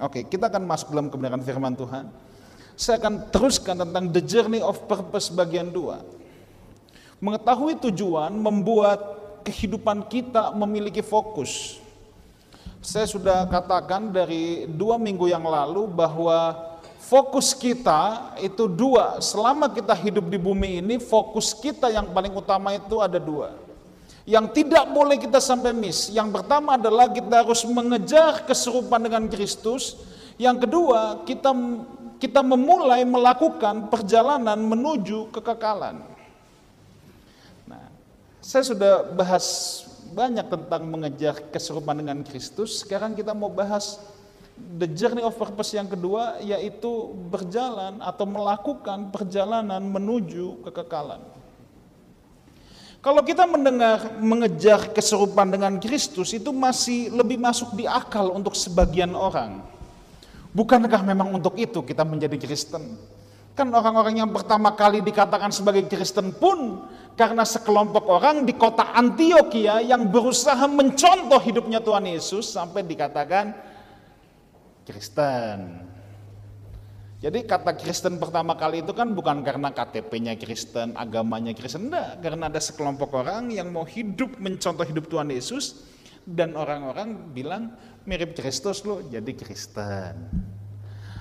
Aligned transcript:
Oke, 0.00 0.24
kita 0.24 0.48
akan 0.48 0.64
masuk 0.64 0.96
dalam 0.96 1.12
kebenaran 1.12 1.44
firman 1.44 1.76
Tuhan. 1.76 2.08
Saya 2.72 2.96
akan 2.96 3.28
teruskan 3.28 3.76
tentang 3.84 4.08
the 4.08 4.24
journey 4.24 4.64
of 4.64 4.88
purpose 4.88 5.28
bagian 5.28 5.68
2. 5.68 7.20
Mengetahui 7.20 7.76
tujuan 7.84 8.32
membuat 8.32 8.96
kehidupan 9.44 10.08
kita 10.08 10.56
memiliki 10.56 11.04
fokus. 11.04 11.76
Saya 12.80 13.04
sudah 13.04 13.44
katakan 13.44 14.08
dari 14.08 14.64
dua 14.64 14.96
minggu 14.96 15.28
yang 15.28 15.44
lalu 15.44 15.84
bahwa 15.84 16.56
fokus 16.96 17.52
kita 17.52 18.32
itu 18.40 18.64
dua. 18.64 19.20
Selama 19.20 19.68
kita 19.68 19.92
hidup 19.92 20.32
di 20.32 20.40
bumi 20.40 20.80
ini, 20.80 20.96
fokus 20.96 21.52
kita 21.52 21.92
yang 21.92 22.08
paling 22.08 22.32
utama 22.32 22.72
itu 22.72 23.04
ada 23.04 23.20
dua. 23.20 23.52
Yang 24.28 24.46
tidak 24.62 24.84
boleh 24.92 25.16
kita 25.16 25.40
sampai 25.40 25.72
miss. 25.72 26.12
Yang 26.12 26.40
pertama 26.40 26.76
adalah 26.76 27.08
kita 27.08 27.44
harus 27.44 27.64
mengejar 27.64 28.44
keserupan 28.44 29.00
dengan 29.00 29.24
Kristus. 29.26 29.96
Yang 30.36 30.68
kedua, 30.68 31.24
kita 31.24 31.50
kita 32.20 32.44
memulai 32.44 33.00
melakukan 33.08 33.88
perjalanan 33.88 34.60
menuju 34.60 35.32
kekekalan. 35.32 36.04
Nah, 37.64 37.84
saya 38.44 38.64
sudah 38.68 39.08
bahas 39.16 39.46
banyak 40.12 40.46
tentang 40.52 40.84
mengejar 40.84 41.40
keserupan 41.48 41.96
dengan 42.04 42.20
Kristus. 42.20 42.84
Sekarang 42.84 43.16
kita 43.16 43.32
mau 43.32 43.48
bahas 43.48 43.96
the 44.76 44.84
journey 44.84 45.24
of 45.24 45.32
purpose 45.40 45.72
yang 45.72 45.88
kedua 45.88 46.36
yaitu 46.44 47.16
berjalan 47.32 47.96
atau 48.04 48.28
melakukan 48.28 49.08
perjalanan 49.08 49.80
menuju 49.80 50.60
kekekalan. 50.68 51.39
Kalau 53.00 53.24
kita 53.24 53.48
mendengar 53.48 54.20
mengejar 54.20 54.92
keserupan 54.92 55.48
dengan 55.48 55.80
Kristus 55.80 56.36
itu 56.36 56.52
masih 56.52 57.08
lebih 57.08 57.40
masuk 57.40 57.72
di 57.72 57.88
akal 57.88 58.28
untuk 58.28 58.52
sebagian 58.52 59.16
orang. 59.16 59.64
Bukankah 60.52 61.00
memang 61.00 61.32
untuk 61.32 61.56
itu 61.56 61.80
kita 61.80 62.04
menjadi 62.04 62.36
Kristen? 62.36 63.00
Kan 63.56 63.72
orang-orang 63.72 64.20
yang 64.20 64.28
pertama 64.28 64.76
kali 64.76 65.00
dikatakan 65.00 65.48
sebagai 65.48 65.88
Kristen 65.88 66.36
pun 66.36 66.84
karena 67.16 67.40
sekelompok 67.40 68.04
orang 68.04 68.44
di 68.44 68.52
kota 68.52 68.92
Antioquia 68.92 69.80
yang 69.80 70.04
berusaha 70.12 70.68
mencontoh 70.68 71.40
hidupnya 71.40 71.80
Tuhan 71.80 72.04
Yesus 72.04 72.52
sampai 72.52 72.84
dikatakan 72.84 73.56
Kristen. 74.84 75.89
Jadi 77.20 77.44
kata 77.44 77.76
Kristen 77.76 78.16
pertama 78.16 78.56
kali 78.56 78.80
itu 78.80 78.96
kan 78.96 79.12
bukan 79.12 79.44
karena 79.44 79.68
KTP-nya 79.68 80.40
Kristen, 80.40 80.96
agamanya 80.96 81.52
Kristen, 81.52 81.92
enggak. 81.92 82.16
Karena 82.24 82.48
ada 82.48 82.56
sekelompok 82.56 83.12
orang 83.12 83.52
yang 83.52 83.68
mau 83.68 83.84
hidup 83.84 84.40
mencontoh 84.40 84.88
hidup 84.88 85.04
Tuhan 85.04 85.28
Yesus 85.28 85.84
dan 86.24 86.56
orang-orang 86.56 87.28
bilang 87.36 87.76
mirip 88.08 88.32
Kristus 88.32 88.80
loh, 88.88 89.04
jadi 89.04 89.36
Kristen. 89.36 90.16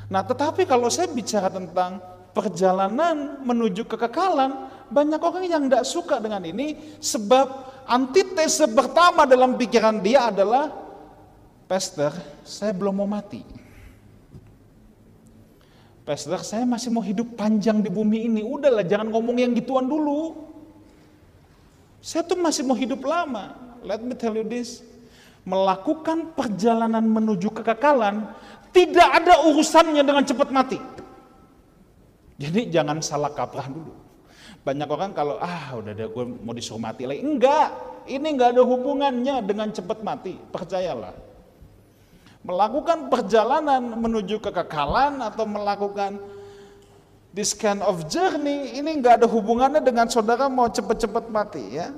Nah 0.08 0.24
tetapi 0.24 0.64
kalau 0.64 0.88
saya 0.88 1.12
bicara 1.12 1.52
tentang 1.52 2.00
perjalanan 2.32 3.44
menuju 3.44 3.84
kekekalan, 3.84 4.72
banyak 4.88 5.20
orang 5.20 5.44
yang 5.52 5.68
tidak 5.68 5.84
suka 5.84 6.24
dengan 6.24 6.48
ini 6.48 6.96
sebab 7.04 7.48
antitese 7.92 8.72
pertama 8.72 9.28
dalam 9.28 9.60
pikiran 9.60 10.00
dia 10.00 10.32
adalah 10.32 10.72
Pastor, 11.68 12.16
saya 12.48 12.72
belum 12.72 13.04
mau 13.04 13.06
mati. 13.06 13.59
Pastor, 16.10 16.42
saya 16.42 16.66
masih 16.66 16.90
mau 16.90 17.06
hidup 17.06 17.38
panjang 17.38 17.86
di 17.86 17.90
bumi 17.94 18.26
ini. 18.26 18.42
Udahlah, 18.42 18.82
jangan 18.82 19.14
ngomong 19.14 19.46
yang 19.46 19.54
gituan 19.54 19.86
dulu. 19.86 20.42
Saya 22.02 22.26
tuh 22.26 22.34
masih 22.34 22.66
mau 22.66 22.74
hidup 22.74 23.06
lama. 23.06 23.54
Let 23.86 24.02
me 24.02 24.18
tell 24.18 24.34
you 24.34 24.42
this. 24.42 24.82
Melakukan 25.46 26.34
perjalanan 26.34 27.06
menuju 27.06 27.54
kekekalan 27.54 28.26
tidak 28.74 29.06
ada 29.22 29.54
urusannya 29.54 30.02
dengan 30.02 30.26
cepat 30.26 30.50
mati. 30.50 30.82
Jadi 32.42 32.74
jangan 32.74 33.06
salah 33.06 33.30
kaprah 33.30 33.70
dulu. 33.70 33.94
Banyak 34.66 34.90
orang 34.90 35.14
kalau 35.14 35.38
ah 35.38 35.78
udah 35.78 35.94
deh 35.94 36.10
gue 36.10 36.26
mau 36.42 36.58
disuruh 36.58 36.82
mati 36.82 37.06
lagi. 37.06 37.22
Enggak, 37.22 37.70
ini 38.10 38.34
enggak 38.34 38.58
ada 38.58 38.66
hubungannya 38.66 39.46
dengan 39.46 39.70
cepat 39.70 40.02
mati, 40.02 40.34
percayalah. 40.50 41.29
Melakukan 42.40 43.12
perjalanan 43.12 43.84
menuju 44.00 44.40
kekekalan 44.40 45.20
atau 45.20 45.44
melakukan 45.44 46.20
this 47.36 47.52
kind 47.52 47.84
of 47.84 48.08
journey 48.08 48.80
ini 48.80 48.96
enggak 48.96 49.22
ada 49.22 49.28
hubungannya 49.28 49.84
dengan 49.84 50.08
saudara 50.08 50.48
mau 50.48 50.72
cepat-cepat 50.72 51.28
mati 51.28 51.78
ya. 51.78 51.92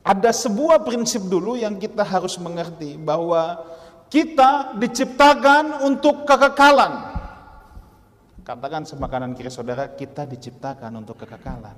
Ada 0.00 0.32
sebuah 0.32 0.80
prinsip 0.80 1.28
dulu 1.28 1.60
yang 1.60 1.76
kita 1.76 2.00
harus 2.00 2.40
mengerti 2.40 2.96
bahwa 2.96 3.60
kita 4.08 4.74
diciptakan 4.80 5.84
untuk 5.86 6.24
kekekalan. 6.24 7.12
Katakan 8.42 8.82
sama 8.82 9.06
kanan 9.06 9.36
kiri 9.36 9.52
saudara, 9.52 9.86
kita 9.86 10.26
diciptakan 10.26 10.90
untuk 10.98 11.20
kekekalan. 11.22 11.76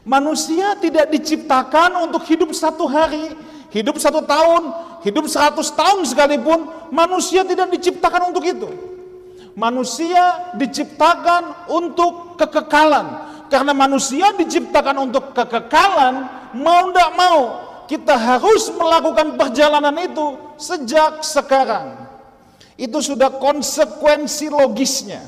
Manusia 0.00 0.72
tidak 0.80 1.12
diciptakan 1.12 2.08
untuk 2.08 2.24
hidup 2.24 2.48
satu 2.56 2.88
hari, 2.88 3.36
hidup 3.70 3.96
satu 3.98 4.22
tahun, 4.26 4.62
hidup 5.06 5.26
seratus 5.26 5.72
tahun 5.74 6.06
sekalipun. 6.06 6.90
Manusia 6.90 7.46
tidak 7.46 7.70
diciptakan 7.74 8.30
untuk 8.34 8.44
itu. 8.46 8.70
Manusia 9.54 10.54
diciptakan 10.54 11.70
untuk 11.70 12.38
kekekalan. 12.38 13.30
Karena 13.50 13.74
manusia 13.74 14.30
diciptakan 14.38 15.10
untuk 15.10 15.34
kekekalan, 15.34 16.14
mau 16.54 16.94
tidak 16.94 17.12
mau 17.18 17.38
kita 17.90 18.14
harus 18.14 18.70
melakukan 18.70 19.34
perjalanan 19.34 19.90
itu 19.98 20.38
sejak 20.54 21.26
sekarang. 21.26 22.06
Itu 22.78 23.02
sudah 23.02 23.34
konsekuensi 23.42 24.46
logisnya. 24.46 25.26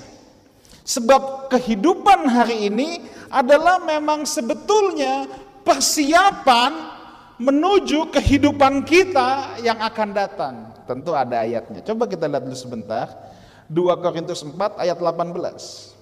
Sebab 0.86 1.50
kehidupan 1.50 2.30
hari 2.30 2.70
ini 2.70 3.02
adalah 3.26 3.82
memang 3.82 4.22
sebetulnya 4.22 5.26
persiapan 5.66 6.91
menuju 7.40 8.12
kehidupan 8.12 8.84
kita 8.84 9.60
yang 9.64 9.80
akan 9.80 10.08
datang. 10.12 10.54
Tentu 10.84 11.16
ada 11.16 11.40
ayatnya. 11.40 11.80
Coba 11.80 12.04
kita 12.10 12.28
lihat 12.28 12.44
dulu 12.44 12.58
sebentar. 12.58 13.08
2 13.72 14.04
Korintus 14.04 14.44
4 14.44 14.82
ayat 14.82 14.98
18. 15.00 15.92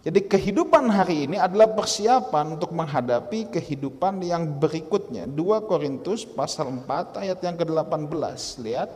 Jadi 0.00 0.20
kehidupan 0.24 0.88
hari 0.88 1.28
ini 1.28 1.36
adalah 1.36 1.68
persiapan 1.76 2.56
untuk 2.56 2.72
menghadapi 2.72 3.52
kehidupan 3.52 4.24
yang 4.24 4.48
berikutnya. 4.56 5.28
2 5.28 5.68
Korintus 5.68 6.24
pasal 6.24 6.72
4 6.72 7.20
ayat 7.20 7.38
yang 7.42 7.56
ke-18. 7.58 8.38
Lihat. 8.64 8.90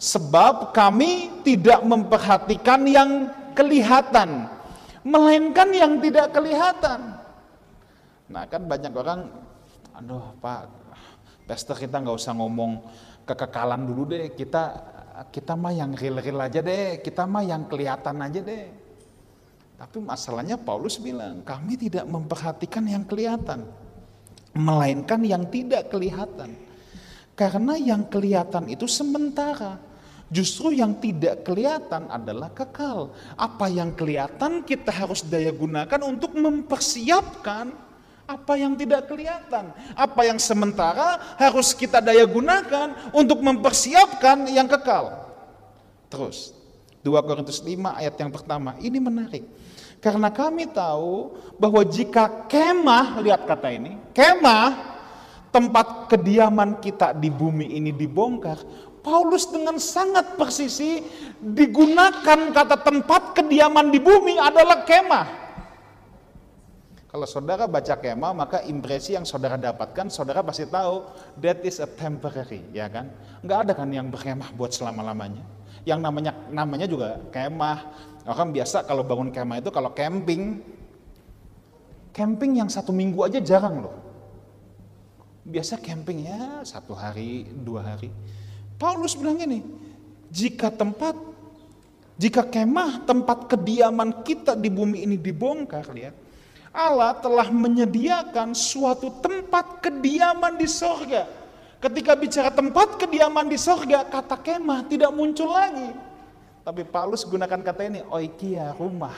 Sebab 0.00 0.72
kami 0.72 1.44
tidak 1.44 1.84
memperhatikan 1.84 2.88
yang 2.88 3.28
kelihatan, 3.52 4.48
melainkan 5.04 5.68
yang 5.76 6.00
tidak 6.00 6.32
kelihatan. 6.32 7.20
Nah 8.32 8.48
kan 8.48 8.64
banyak 8.64 8.88
orang, 8.96 9.28
aduh 9.92 10.32
Pak, 10.40 10.79
pesta 11.50 11.74
kita 11.74 11.98
nggak 11.98 12.14
usah 12.14 12.30
ngomong 12.38 12.78
kekekalan 13.26 13.82
dulu 13.82 14.14
deh, 14.14 14.30
kita 14.38 14.62
kita 15.34 15.58
mah 15.58 15.74
yang 15.74 15.98
real-real 15.98 16.46
aja 16.46 16.62
deh, 16.62 17.02
kita 17.02 17.26
mah 17.26 17.42
yang 17.42 17.66
kelihatan 17.66 18.22
aja 18.22 18.38
deh. 18.38 18.70
Tapi 19.74 19.98
masalahnya 19.98 20.54
Paulus 20.54 21.02
bilang, 21.02 21.42
kami 21.42 21.74
tidak 21.74 22.06
memperhatikan 22.06 22.86
yang 22.86 23.02
kelihatan, 23.02 23.66
melainkan 24.54 25.18
yang 25.26 25.42
tidak 25.50 25.90
kelihatan. 25.90 26.54
Karena 27.34 27.74
yang 27.74 28.06
kelihatan 28.06 28.70
itu 28.70 28.86
sementara, 28.86 29.90
Justru 30.30 30.70
yang 30.70 30.94
tidak 31.02 31.42
kelihatan 31.42 32.06
adalah 32.06 32.54
kekal. 32.54 33.10
Apa 33.34 33.66
yang 33.66 33.90
kelihatan 33.98 34.62
kita 34.62 34.94
harus 34.94 35.26
daya 35.26 35.50
gunakan 35.50 35.98
untuk 36.06 36.38
mempersiapkan 36.38 37.89
apa 38.30 38.54
yang 38.54 38.78
tidak 38.78 39.10
kelihatan. 39.10 39.74
Apa 39.98 40.22
yang 40.22 40.38
sementara 40.38 41.18
harus 41.34 41.74
kita 41.74 41.98
daya 41.98 42.22
gunakan 42.22 43.10
untuk 43.10 43.42
mempersiapkan 43.42 44.46
yang 44.46 44.70
kekal. 44.70 45.26
Terus, 46.06 46.54
2 47.02 47.10
Korintus 47.26 47.58
5 47.58 47.98
ayat 47.98 48.14
yang 48.14 48.30
pertama, 48.30 48.78
ini 48.78 49.02
menarik. 49.02 49.42
Karena 49.98 50.30
kami 50.30 50.70
tahu 50.70 51.34
bahwa 51.58 51.82
jika 51.84 52.46
kemah, 52.46 53.20
lihat 53.20 53.44
kata 53.44 53.68
ini, 53.74 53.98
kemah 54.14 54.88
tempat 55.50 56.06
kediaman 56.08 56.78
kita 56.78 57.12
di 57.12 57.28
bumi 57.28 57.76
ini 57.76 57.90
dibongkar, 57.90 58.62
Paulus 59.00 59.48
dengan 59.48 59.80
sangat 59.80 60.36
persisi 60.36 61.00
digunakan 61.40 62.52
kata 62.52 62.76
tempat 62.84 63.32
kediaman 63.32 63.88
di 63.88 63.98
bumi 63.98 64.36
adalah 64.36 64.84
kemah. 64.84 65.49
Kalau 67.10 67.26
saudara 67.26 67.66
baca 67.66 67.98
kemah, 67.98 68.30
maka 68.30 68.62
impresi 68.70 69.18
yang 69.18 69.26
saudara 69.26 69.58
dapatkan, 69.58 70.06
saudara 70.14 70.46
pasti 70.46 70.62
tahu 70.70 71.02
that 71.42 71.58
is 71.66 71.82
a 71.82 71.88
temporary, 71.90 72.62
ya 72.70 72.86
kan? 72.86 73.10
Enggak 73.42 73.58
ada 73.66 73.72
kan 73.74 73.90
yang 73.90 74.06
berkemah 74.14 74.54
buat 74.54 74.70
selama-lamanya. 74.70 75.42
Yang 75.82 76.00
namanya 76.06 76.32
namanya 76.54 76.86
juga 76.86 77.18
kemah. 77.34 77.78
Orang 78.30 78.54
biasa 78.54 78.86
kalau 78.86 79.02
bangun 79.02 79.34
kemah 79.34 79.58
itu 79.58 79.74
kalau 79.74 79.90
camping, 79.90 80.62
camping 82.14 82.62
yang 82.62 82.70
satu 82.70 82.94
minggu 82.94 83.18
aja 83.26 83.42
jarang 83.42 83.82
loh. 83.82 83.96
Biasa 85.42 85.82
camping 85.82 86.30
ya 86.30 86.62
satu 86.62 86.94
hari, 86.94 87.42
dua 87.50 87.90
hari. 87.90 88.14
Paulus 88.78 89.18
bilang 89.18 89.42
ini, 89.42 89.66
jika 90.30 90.70
tempat 90.70 91.18
jika 92.22 92.46
kemah 92.46 93.02
tempat 93.02 93.50
kediaman 93.50 94.22
kita 94.22 94.54
di 94.54 94.70
bumi 94.70 95.02
ini 95.10 95.18
dibongkar, 95.18 95.90
lihat. 95.90 96.19
Allah 96.70 97.18
telah 97.18 97.50
menyediakan 97.50 98.54
suatu 98.54 99.10
tempat 99.18 99.82
kediaman 99.82 100.54
di 100.54 100.70
sorga. 100.70 101.26
Ketika 101.82 102.14
bicara 102.14 102.50
tempat 102.54 102.94
kediaman 102.94 103.50
di 103.50 103.58
sorga, 103.58 104.06
kata 104.06 104.38
kemah 104.38 104.86
tidak 104.86 105.10
muncul 105.10 105.50
lagi. 105.50 105.90
Tapi 106.62 106.86
Paulus 106.86 107.26
gunakan 107.26 107.58
kata 107.58 107.82
ini, 107.90 108.00
oikia, 108.06 108.70
rumah. 108.78 109.16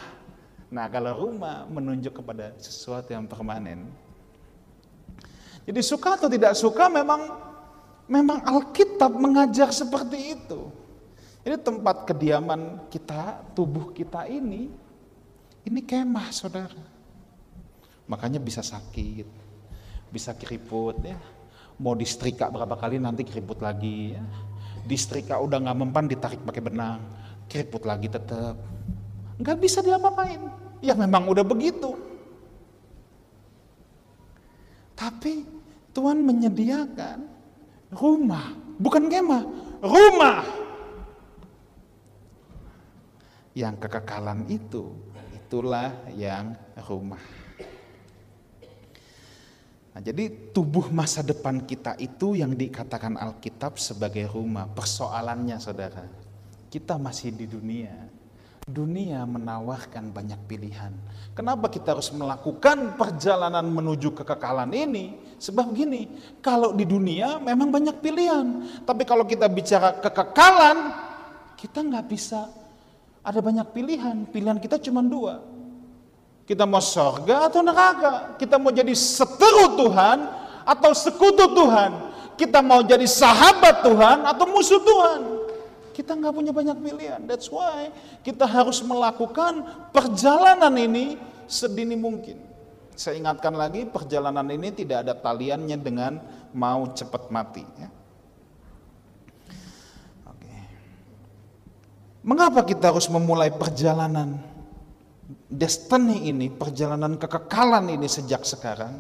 Nah 0.73 0.89
kalau 0.89 1.29
rumah 1.29 1.69
menunjuk 1.69 2.25
kepada 2.25 2.57
sesuatu 2.57 3.13
yang 3.13 3.29
permanen. 3.29 3.85
Jadi 5.69 5.81
suka 5.85 6.17
atau 6.17 6.33
tidak 6.33 6.57
suka 6.57 6.89
memang 6.89 7.37
memang 8.09 8.41
Alkitab 8.49 9.13
mengajar 9.13 9.69
seperti 9.69 10.41
itu. 10.41 10.73
Ini 11.43 11.59
tempat 11.59 12.07
kediaman 12.07 12.89
kita, 12.89 13.43
tubuh 13.53 13.91
kita 13.91 14.31
ini, 14.31 14.71
ini 15.67 15.81
kemah 15.83 16.31
saudara. 16.31 16.92
Makanya 18.13 18.37
bisa 18.37 18.61
sakit, 18.61 19.25
bisa 20.13 20.37
keriput 20.37 21.01
ya. 21.01 21.17
Mau 21.81 21.97
distrika 21.97 22.53
berapa 22.53 22.77
kali 22.77 23.01
nanti 23.01 23.25
keriput 23.25 23.65
lagi 23.65 24.13
ya. 24.13 24.21
Distrika 24.85 25.41
udah 25.41 25.57
nggak 25.65 25.79
mempan 25.81 26.05
ditarik 26.05 26.45
pakai 26.45 26.61
benang, 26.61 27.01
keriput 27.49 27.89
lagi 27.89 28.13
tetap. 28.13 28.61
Nggak 29.41 29.57
bisa 29.57 29.81
diapa-apain. 29.81 30.45
Ya 30.85 30.93
memang 30.93 31.25
udah 31.25 31.41
begitu. 31.41 31.97
Tapi 34.93 35.49
Tuhan 35.97 36.21
menyediakan 36.21 37.19
rumah, 37.97 38.53
bukan 38.77 39.09
kemah, 39.09 39.45
rumah 39.81 40.45
yang 43.57 43.75
kekekalan 43.81 44.45
itu, 44.53 44.93
itulah 45.33 45.91
yang 46.13 46.53
rumah. 46.85 47.42
Nah, 49.93 50.01
jadi 50.01 50.53
tubuh 50.57 50.89
masa 50.89 51.21
depan 51.21 51.69
kita 51.69 52.01
itu 52.01 52.33
yang 52.33 52.57
dikatakan 52.57 53.21
Alkitab 53.21 53.77
sebagai 53.77 54.25
rumah. 54.25 54.65
Persoalannya 54.65 55.61
saudara, 55.61 56.09
kita 56.73 56.97
masih 56.97 57.37
di 57.37 57.45
dunia. 57.45 57.93
Dunia 58.65 59.27
menawarkan 59.29 60.09
banyak 60.09 60.41
pilihan. 60.49 60.95
Kenapa 61.37 61.69
kita 61.69 61.93
harus 61.93 62.09
melakukan 62.15 62.97
perjalanan 62.97 63.69
menuju 63.69 64.17
kekekalan 64.17 64.73
ini? 64.73 65.19
Sebab 65.37 65.75
gini, 65.77 66.09
kalau 66.41 66.73
di 66.73 66.89
dunia 66.89 67.37
memang 67.43 67.69
banyak 67.69 68.01
pilihan. 68.01 68.65
Tapi 68.89 69.03
kalau 69.05 69.29
kita 69.29 69.45
bicara 69.51 69.99
kekekalan, 70.01 70.95
kita 71.59 71.85
nggak 71.85 72.07
bisa 72.09 72.49
ada 73.23 73.39
banyak 73.45 73.67
pilihan, 73.77 74.25
pilihan 74.31 74.57
kita 74.57 74.81
cuma 74.83 75.05
dua. 75.05 75.52
Kita 76.43 76.67
mau 76.67 76.83
sorga 76.83 77.47
atau 77.47 77.63
neraka. 77.63 78.35
Kita 78.37 78.59
mau 78.59 78.75
jadi 78.75 78.93
seteru 78.93 79.79
Tuhan 79.79 80.19
atau 80.67 80.91
sekutu 80.93 81.47
Tuhan. 81.55 82.13
Kita 82.35 82.59
mau 82.65 82.83
jadi 82.83 83.07
sahabat 83.07 83.87
Tuhan 83.87 84.27
atau 84.27 84.45
musuh 84.51 84.83
Tuhan. 84.83 85.21
Kita 85.93 86.17
nggak 86.17 86.33
punya 86.35 86.51
banyak 86.51 86.77
pilihan. 86.83 87.21
That's 87.29 87.47
why 87.53 87.93
kita 88.27 88.49
harus 88.49 88.83
melakukan 88.83 89.63
perjalanan 89.95 90.73
ini 90.75 91.21
sedini 91.47 91.95
mungkin. 91.95 92.41
Saya 92.97 93.21
ingatkan 93.21 93.55
lagi 93.55 93.87
perjalanan 93.87 94.45
ini 94.51 94.73
tidak 94.75 95.07
ada 95.09 95.15
taliannya 95.17 95.79
dengan 95.81 96.19
mau 96.53 96.91
cepat 96.91 97.31
mati. 97.31 97.65
Ya. 97.79 97.89
Mengapa 102.23 102.63
kita 102.63 102.95
harus 102.95 103.11
memulai 103.11 103.51
perjalanan 103.51 104.39
destiny 105.53 106.33
ini, 106.33 106.49
perjalanan 106.49 107.21
kekekalan 107.21 107.93
ini 107.93 108.09
sejak 108.09 108.43
sekarang? 108.49 108.97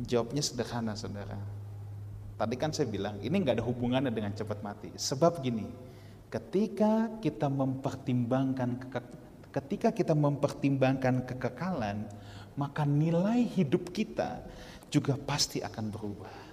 Jawabnya 0.00 0.40
sederhana, 0.40 0.96
saudara. 0.96 1.36
Tadi 2.34 2.56
kan 2.58 2.72
saya 2.74 2.88
bilang, 2.90 3.20
ini 3.20 3.36
nggak 3.44 3.60
ada 3.60 3.64
hubungannya 3.64 4.10
dengan 4.10 4.32
cepat 4.34 4.64
mati. 4.64 4.90
Sebab 4.96 5.38
gini, 5.44 5.68
ketika 6.32 7.12
kita 7.22 7.46
mempertimbangkan 7.46 8.80
ketika 9.54 9.94
kita 9.94 10.18
mempertimbangkan 10.18 11.22
kekekalan, 11.30 12.10
maka 12.58 12.82
nilai 12.82 13.46
hidup 13.54 13.94
kita 13.94 14.42
juga 14.90 15.14
pasti 15.14 15.62
akan 15.62 15.94
berubah. 15.94 16.43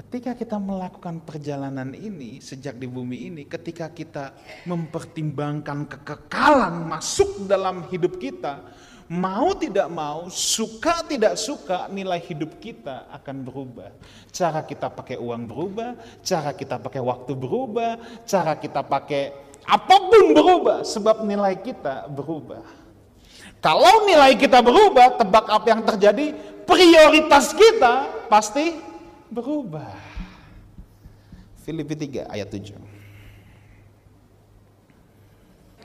Ketika 0.00 0.32
kita 0.32 0.56
melakukan 0.56 1.20
perjalanan 1.28 1.92
ini 1.92 2.40
sejak 2.40 2.80
di 2.80 2.88
bumi 2.88 3.28
ini, 3.28 3.42
ketika 3.44 3.92
kita 3.92 4.32
mempertimbangkan 4.64 5.84
kekekalan 5.92 6.88
masuk 6.88 7.44
dalam 7.44 7.84
hidup 7.92 8.16
kita, 8.16 8.64
mau 9.12 9.52
tidak 9.52 9.92
mau, 9.92 10.32
suka 10.32 11.04
tidak 11.04 11.36
suka, 11.36 11.92
nilai 11.92 12.16
hidup 12.16 12.56
kita 12.64 13.12
akan 13.12 13.44
berubah. 13.44 13.92
Cara 14.32 14.64
kita 14.64 14.88
pakai 14.88 15.20
uang 15.20 15.44
berubah, 15.44 15.92
cara 16.24 16.56
kita 16.56 16.80
pakai 16.80 17.04
waktu 17.04 17.32
berubah, 17.36 18.24
cara 18.24 18.56
kita 18.56 18.80
pakai 18.80 19.36
apa 19.68 19.96
pun 20.00 20.32
berubah, 20.32 20.80
sebab 20.80 21.28
nilai 21.28 21.60
kita 21.60 22.08
berubah. 22.08 22.64
Kalau 23.60 24.08
nilai 24.08 24.32
kita 24.40 24.64
berubah, 24.64 25.20
tebak 25.20 25.44
apa 25.44 25.66
yang 25.68 25.84
terjadi? 25.84 26.32
Prioritas 26.64 27.52
kita 27.52 28.08
pasti 28.32 28.88
berubah. 29.30 29.94
Filipi 31.62 31.94
3 31.94 32.26
ayat 32.26 32.50
7. 32.50 32.74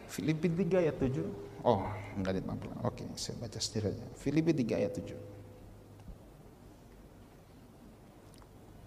Filipi 0.10 0.48
3 0.50 0.82
ayat 0.82 0.98
7. 0.98 1.22
Oh, 1.66 1.86
enggak 2.18 2.42
mampu. 2.46 2.70
Oke, 2.82 3.06
saya 3.18 3.38
baca 3.42 3.58
sendiri 3.62 3.94
aja. 3.94 4.06
Filipi 4.18 4.52
3 4.54 4.82
ayat 4.82 4.94
7. 4.98 5.14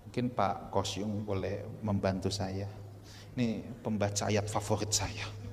Mungkin 0.09 0.35
Pak 0.35 0.75
Kosyung 0.75 1.23
boleh 1.23 1.63
membantu 1.85 2.33
saya. 2.33 2.67
Ini 3.39 3.63
pembaca 3.85 4.27
ayat 4.27 4.51
favorit 4.51 4.91
saya. 4.91 5.48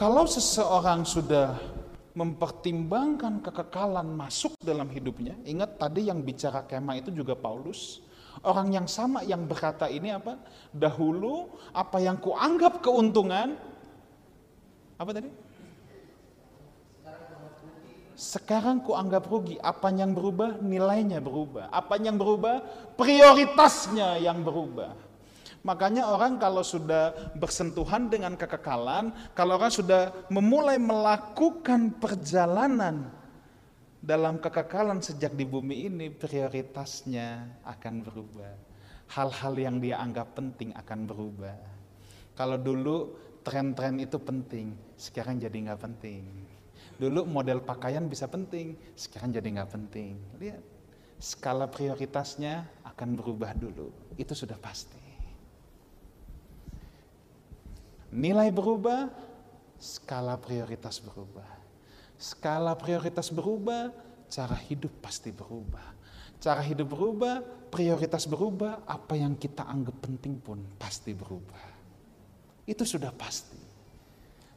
Kalau 0.00 0.24
seseorang 0.24 1.04
sudah 1.04 1.60
mempertimbangkan 2.16 3.44
kekekalan 3.44 4.08
masuk 4.08 4.56
dalam 4.64 4.88
hidupnya, 4.88 5.36
ingat 5.44 5.76
tadi 5.76 6.08
yang 6.08 6.24
bicara 6.24 6.64
kemah 6.64 7.04
itu 7.04 7.12
juga 7.12 7.36
Paulus. 7.36 8.00
Orang 8.40 8.72
yang 8.72 8.88
sama 8.88 9.20
yang 9.28 9.44
berkata 9.44 9.92
ini 9.92 10.08
apa? 10.08 10.40
Dahulu 10.72 11.52
apa 11.76 12.00
yang 12.00 12.16
kuanggap 12.16 12.80
keuntungan, 12.80 13.60
apa 14.96 15.10
tadi? 15.12 15.28
Sekarang 18.16 18.80
kuanggap 18.80 19.28
rugi. 19.28 19.60
Apa 19.60 19.92
yang 19.92 20.16
berubah? 20.16 20.64
Nilainya 20.64 21.20
berubah. 21.20 21.68
Apa 21.68 22.00
yang 22.00 22.16
berubah? 22.16 22.64
Prioritasnya 22.96 24.16
yang 24.16 24.40
berubah. 24.40 25.09
Makanya 25.60 26.08
orang 26.08 26.40
kalau 26.40 26.64
sudah 26.64 27.12
bersentuhan 27.36 28.08
dengan 28.08 28.32
kekekalan, 28.32 29.12
kalau 29.36 29.60
orang 29.60 29.68
sudah 29.68 30.08
memulai 30.32 30.80
melakukan 30.80 32.00
perjalanan 32.00 33.12
dalam 34.00 34.40
kekekalan 34.40 35.04
sejak 35.04 35.36
di 35.36 35.44
bumi 35.44 35.84
ini, 35.84 36.08
prioritasnya 36.08 37.60
akan 37.68 37.94
berubah. 38.00 38.52
Hal-hal 39.12 39.54
yang 39.60 39.76
dia 39.84 40.00
anggap 40.00 40.32
penting 40.32 40.72
akan 40.72 41.04
berubah. 41.04 41.56
Kalau 42.32 42.56
dulu 42.56 43.12
tren-tren 43.44 44.00
itu 44.00 44.16
penting, 44.16 44.72
sekarang 44.96 45.36
jadi 45.36 45.52
nggak 45.52 45.80
penting. 45.84 46.24
Dulu 46.96 47.28
model 47.28 47.60
pakaian 47.60 48.08
bisa 48.08 48.24
penting, 48.32 48.80
sekarang 48.96 49.28
jadi 49.28 49.60
nggak 49.60 49.70
penting. 49.76 50.16
Lihat, 50.40 50.64
skala 51.20 51.68
prioritasnya 51.68 52.64
akan 52.88 53.20
berubah 53.20 53.52
dulu. 53.52 53.92
Itu 54.16 54.32
sudah 54.32 54.56
pasti. 54.56 55.09
Nilai 58.10 58.50
berubah, 58.50 59.06
skala 59.78 60.34
prioritas 60.34 60.98
berubah. 60.98 61.46
Skala 62.18 62.74
prioritas 62.74 63.30
berubah, 63.30 63.94
cara 64.26 64.58
hidup 64.66 64.90
pasti 64.98 65.30
berubah. 65.30 65.94
Cara 66.40 66.64
hidup 66.64 66.96
berubah, 66.96 67.44
prioritas 67.70 68.26
berubah, 68.26 68.82
apa 68.88 69.14
yang 69.14 69.36
kita 69.36 69.62
anggap 69.62 69.94
penting 70.02 70.40
pun 70.40 70.58
pasti 70.80 71.14
berubah. 71.14 71.64
Itu 72.66 72.82
sudah 72.82 73.12
pasti. 73.14 73.60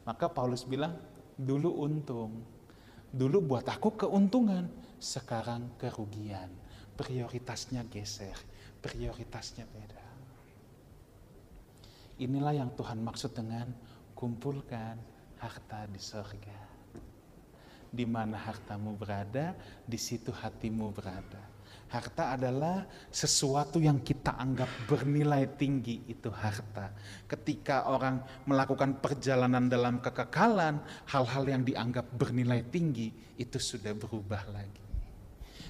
Maka 0.08 0.32
Paulus 0.32 0.66
bilang, 0.66 0.98
dulu 1.38 1.84
untung, 1.84 2.42
dulu 3.12 3.38
buat 3.44 3.68
aku 3.70 3.96
keuntungan, 3.96 4.66
sekarang 4.98 5.76
kerugian. 5.78 6.50
Prioritasnya 6.94 7.86
geser, 7.90 8.38
prioritasnya 8.82 9.66
beda. 9.70 10.03
Inilah 12.22 12.54
yang 12.54 12.70
Tuhan 12.78 13.02
maksud 13.02 13.34
dengan 13.34 13.74
kumpulkan 14.14 15.02
harta 15.42 15.90
di 15.90 15.98
surga. 15.98 16.60
Di 17.94 18.06
mana 18.06 18.38
hartamu 18.38 18.94
berada, 18.94 19.54
di 19.86 19.98
situ 19.98 20.34
hatimu 20.34 20.94
berada. 20.94 21.42
Harta 21.90 22.34
adalah 22.34 22.90
sesuatu 23.14 23.78
yang 23.78 24.02
kita 24.02 24.34
anggap 24.34 24.66
bernilai 24.90 25.46
tinggi, 25.58 26.02
itu 26.10 26.30
harta. 26.34 26.90
Ketika 27.30 27.86
orang 27.86 28.22
melakukan 28.50 28.98
perjalanan 28.98 29.70
dalam 29.70 30.02
kekekalan, 30.02 30.82
hal-hal 31.06 31.44
yang 31.46 31.62
dianggap 31.62 32.10
bernilai 32.18 32.66
tinggi 32.74 33.14
itu 33.38 33.62
sudah 33.62 33.94
berubah 33.94 34.42
lagi. 34.50 34.83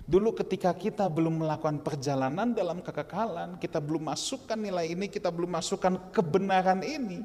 Dulu 0.03 0.35
ketika 0.35 0.75
kita 0.75 1.07
belum 1.07 1.47
melakukan 1.47 1.79
perjalanan 1.79 2.51
dalam 2.51 2.83
kekekalan, 2.83 3.55
kita 3.55 3.79
belum 3.79 4.11
masukkan 4.11 4.59
nilai 4.59 4.91
ini, 4.91 5.07
kita 5.07 5.31
belum 5.31 5.55
masukkan 5.55 5.95
kebenaran 6.11 6.83
ini, 6.83 7.23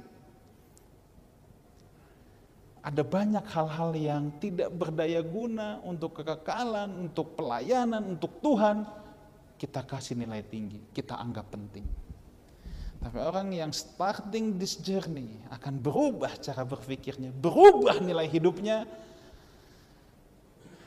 ada 2.89 3.03
banyak 3.03 3.43
hal-hal 3.51 3.91
yang 3.99 4.31
tidak 4.39 4.71
berdaya 4.71 5.21
guna 5.21 5.83
untuk 5.83 6.23
kekekalan, 6.23 7.11
untuk 7.11 7.35
pelayanan, 7.35 8.17
untuk 8.17 8.39
Tuhan. 8.41 8.87
Kita 9.59 9.83
kasih 9.83 10.15
nilai 10.15 10.47
tinggi, 10.47 10.79
kita 10.95 11.19
anggap 11.19 11.51
penting. 11.51 11.83
Tapi 12.99 13.19
orang 13.19 13.51
yang 13.51 13.71
starting 13.75 14.55
this 14.55 14.79
journey 14.79 15.43
akan 15.51 15.83
berubah 15.83 16.39
cara 16.39 16.63
berpikirnya, 16.63 17.35
berubah 17.35 17.99
nilai 17.99 18.31
hidupnya, 18.31 18.87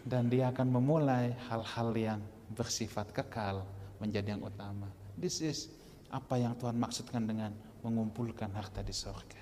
dan 0.06 0.28
dia 0.30 0.50
akan 0.50 0.68
memulai 0.70 1.34
hal-hal 1.50 1.90
yang 1.94 2.20
bersifat 2.52 3.14
kekal 3.14 3.62
menjadi 4.02 4.36
yang 4.36 4.44
utama. 4.44 4.90
This 5.14 5.40
is 5.46 5.70
apa 6.10 6.42
yang 6.42 6.58
Tuhan 6.58 6.76
maksudkan 6.76 7.24
dengan 7.24 7.54
mengumpulkan 7.86 8.52
harta 8.52 8.82
di 8.82 8.92
sorga. 8.94 9.40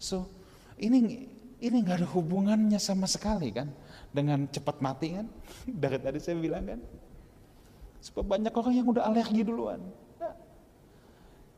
So, 0.00 0.26
ini 0.80 1.28
ini 1.62 1.76
nggak 1.78 2.02
ada 2.02 2.08
hubungannya 2.10 2.80
sama 2.82 3.06
sekali 3.06 3.54
kan 3.54 3.70
dengan 4.10 4.48
cepat 4.50 4.82
mati 4.82 5.14
kan? 5.14 5.26
Dari 5.82 5.98
tadi 6.00 6.18
saya 6.18 6.36
bilang 6.40 6.64
kan. 6.66 6.80
Sebab 8.02 8.24
banyak 8.26 8.50
orang 8.50 8.74
yang 8.74 8.88
udah 8.90 9.06
alergi 9.06 9.46
duluan. 9.46 9.78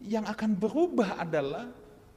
Yang 0.05 0.29
akan 0.29 0.51
berubah 0.61 1.17
adalah 1.25 1.65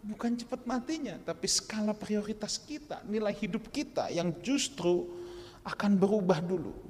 bukan 0.04 0.36
cepat 0.36 0.68
matinya, 0.68 1.16
tapi 1.24 1.48
skala 1.48 1.96
prioritas 1.96 2.60
kita, 2.60 3.08
nilai 3.08 3.32
hidup 3.32 3.72
kita 3.72 4.12
yang 4.12 4.36
justru 4.44 5.08
akan 5.68 6.00
berubah 6.00 6.40
dulu 6.40 6.88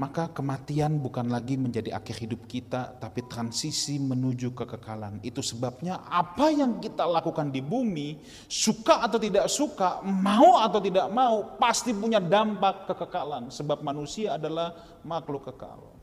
maka 0.00 0.32
kematian 0.32 0.96
bukan 0.96 1.28
lagi 1.28 1.60
menjadi 1.60 1.92
akhir 1.92 2.24
hidup 2.24 2.48
kita, 2.48 2.96
tapi 2.96 3.20
transisi 3.28 4.00
menuju 4.00 4.56
kekekalan. 4.56 5.20
Itu 5.20 5.44
sebabnya 5.44 6.08
apa 6.08 6.48
yang 6.48 6.80
kita 6.80 7.04
lakukan 7.04 7.52
di 7.52 7.60
bumi, 7.60 8.16
suka 8.48 9.04
atau 9.04 9.20
tidak 9.20 9.52
suka, 9.52 10.00
mau 10.00 10.56
atau 10.56 10.80
tidak 10.80 11.04
mau, 11.12 11.58
pasti 11.60 11.92
punya 11.92 12.16
dampak 12.16 12.88
kekekalan. 12.88 13.52
Sebab 13.52 13.84
manusia 13.84 14.40
adalah 14.40 14.72
makhluk 15.04 15.52
kekal. 15.52 15.99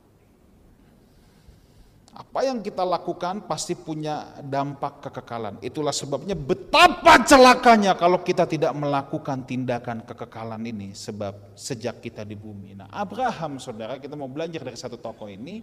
Apa 2.17 2.49
yang 2.49 2.65
kita 2.65 2.81
lakukan 2.81 3.45
pasti 3.45 3.77
punya 3.77 4.41
dampak 4.41 5.05
kekekalan. 5.05 5.61
Itulah 5.61 5.93
sebabnya 5.93 6.33
betapa 6.33 7.21
celakanya 7.21 7.93
kalau 7.93 8.25
kita 8.25 8.49
tidak 8.49 8.73
melakukan 8.73 9.45
tindakan 9.45 10.01
kekekalan 10.01 10.65
ini 10.65 10.97
sebab 10.97 11.53
sejak 11.53 12.01
kita 12.01 12.25
di 12.25 12.33
bumi. 12.33 12.73
Nah, 12.73 12.89
Abraham 12.89 13.61
Saudara, 13.61 14.01
kita 14.01 14.17
mau 14.17 14.25
belajar 14.25 14.65
dari 14.65 14.73
satu 14.73 14.97
tokoh 14.97 15.29
ini. 15.29 15.61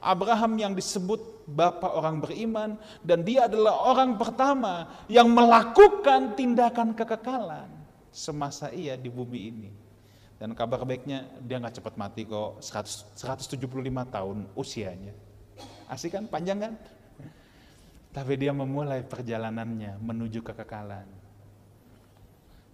Abraham 0.00 0.56
yang 0.56 0.72
disebut 0.72 1.44
bapak 1.44 1.92
orang 1.92 2.16
beriman 2.24 2.80
dan 3.04 3.20
dia 3.20 3.44
adalah 3.44 3.92
orang 3.92 4.16
pertama 4.16 5.04
yang 5.04 5.28
melakukan 5.28 6.32
tindakan 6.32 6.96
kekekalan 6.96 7.68
semasa 8.08 8.72
ia 8.72 8.96
di 8.96 9.12
bumi 9.12 9.40
ini. 9.52 9.70
Dan 10.40 10.56
kabar 10.56 10.80
baiknya 10.88 11.28
dia 11.44 11.60
nggak 11.60 11.76
cepat 11.76 12.00
mati 12.00 12.24
kok 12.24 12.64
100, 12.64 13.20
175 13.20 13.60
tahun 14.08 14.48
usianya 14.56 15.28
Asik 15.90 16.14
kan? 16.14 16.30
Panjang 16.30 16.62
kan? 16.62 16.74
Tapi 18.14 18.38
dia 18.38 18.54
memulai 18.54 19.02
perjalanannya 19.02 19.98
menuju 19.98 20.38
kekekalan. 20.46 21.06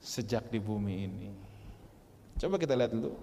Sejak 0.04 0.52
di 0.52 0.60
bumi 0.60 0.94
ini. 1.08 1.32
Coba 2.36 2.60
kita 2.60 2.76
lihat 2.76 2.92
dulu. 2.92 3.16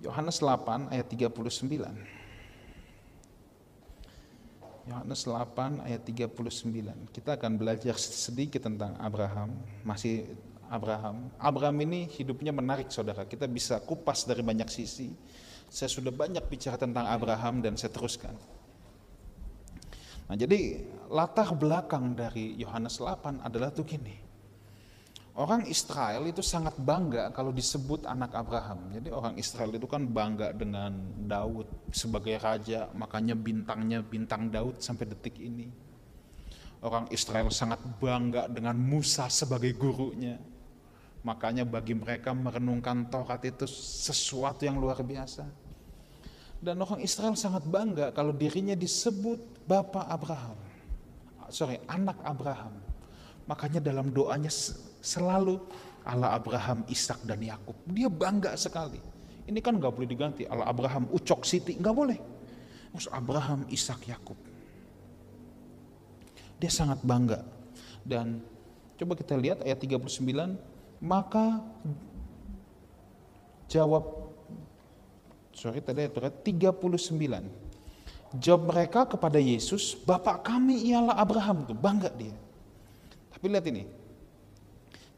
Yohanes 0.00 0.40
8 0.40 0.88
ayat 0.88 1.04
39. 1.04 1.36
Yohanes 4.88 5.20
8 5.20 5.84
ayat 5.84 6.00
39. 6.00 7.12
Kita 7.12 7.36
akan 7.36 7.52
belajar 7.60 8.00
sedikit 8.00 8.64
tentang 8.64 8.96
Abraham, 8.96 9.52
masih 9.84 10.24
Abraham. 10.72 11.28
Abraham 11.36 11.76
ini 11.84 12.08
hidupnya 12.08 12.56
menarik 12.56 12.88
Saudara. 12.88 13.28
Kita 13.28 13.44
bisa 13.44 13.76
kupas 13.84 14.24
dari 14.24 14.40
banyak 14.40 14.68
sisi 14.72 15.12
saya 15.68 15.88
sudah 15.92 16.12
banyak 16.12 16.44
bicara 16.48 16.80
tentang 16.80 17.04
Abraham 17.04 17.60
dan 17.60 17.76
saya 17.76 17.92
teruskan. 17.92 18.32
Nah, 20.28 20.36
jadi 20.36 20.84
latar 21.08 21.56
belakang 21.56 22.12
dari 22.12 22.52
Yohanes 22.60 23.00
8 23.00 23.40
adalah 23.40 23.72
tuh 23.72 23.88
gini. 23.88 24.28
Orang 25.38 25.70
Israel 25.70 26.26
itu 26.26 26.42
sangat 26.42 26.74
bangga 26.82 27.30
kalau 27.30 27.54
disebut 27.54 28.10
anak 28.10 28.34
Abraham. 28.34 28.90
Jadi 28.90 29.08
orang 29.14 29.38
Israel 29.38 29.70
itu 29.70 29.86
kan 29.86 30.02
bangga 30.02 30.50
dengan 30.50 30.90
Daud 31.30 31.94
sebagai 31.94 32.42
raja, 32.42 32.90
makanya 32.90 33.38
bintangnya 33.38 34.02
bintang 34.02 34.50
Daud 34.50 34.82
sampai 34.82 35.06
detik 35.06 35.38
ini. 35.38 35.70
Orang 36.82 37.06
Israel 37.14 37.54
sangat 37.54 37.78
bangga 38.02 38.50
dengan 38.50 38.74
Musa 38.74 39.30
sebagai 39.30 39.78
gurunya. 39.78 40.57
Makanya 41.28 41.68
bagi 41.68 41.92
mereka 41.92 42.32
merenungkan 42.32 43.04
Taurat 43.12 43.44
itu 43.44 43.68
sesuatu 43.68 44.64
yang 44.64 44.80
luar 44.80 44.96
biasa. 45.04 45.44
Dan 46.56 46.80
orang 46.80 47.04
Israel 47.04 47.36
sangat 47.36 47.68
bangga 47.68 48.16
kalau 48.16 48.32
dirinya 48.32 48.72
disebut 48.72 49.68
Bapak 49.68 50.08
Abraham. 50.08 50.56
Sorry, 51.52 51.76
anak 51.84 52.16
Abraham. 52.24 52.72
Makanya 53.44 53.84
dalam 53.84 54.08
doanya 54.08 54.48
selalu 55.04 55.60
Allah 56.08 56.32
Abraham, 56.32 56.88
Ishak 56.88 57.20
dan 57.28 57.44
Yakub. 57.44 57.76
Dia 57.84 58.08
bangga 58.08 58.56
sekali. 58.56 58.96
Ini 59.44 59.60
kan 59.60 59.76
nggak 59.76 59.92
boleh 59.92 60.08
diganti. 60.08 60.48
Allah 60.48 60.64
Abraham, 60.64 61.12
Ucok 61.12 61.44
Siti, 61.44 61.76
nggak 61.76 61.92
boleh. 61.96 62.16
Mas 62.88 63.04
Abraham, 63.12 63.68
Ishak, 63.68 64.08
Yakub. 64.08 64.36
Dia 66.56 66.72
sangat 66.72 67.04
bangga. 67.04 67.44
Dan 68.00 68.40
coba 68.96 69.12
kita 69.12 69.36
lihat 69.36 69.60
ayat 69.60 69.76
39 69.76 70.77
maka 70.98 71.62
jawab 73.70 74.34
sorry 75.54 75.78
tadi 75.82 76.06
ayat 76.06 76.42
39 76.42 77.68
jawab 78.36 78.62
mereka 78.68 79.08
kepada 79.08 79.40
Yesus 79.40 79.96
Bapak 79.96 80.44
kami 80.44 80.92
ialah 80.92 81.16
Abraham. 81.16 81.64
Itu 81.64 81.72
bangga 81.72 82.12
dia. 82.12 82.36
Tapi 83.32 83.44
lihat 83.48 83.66
ini. 83.70 83.84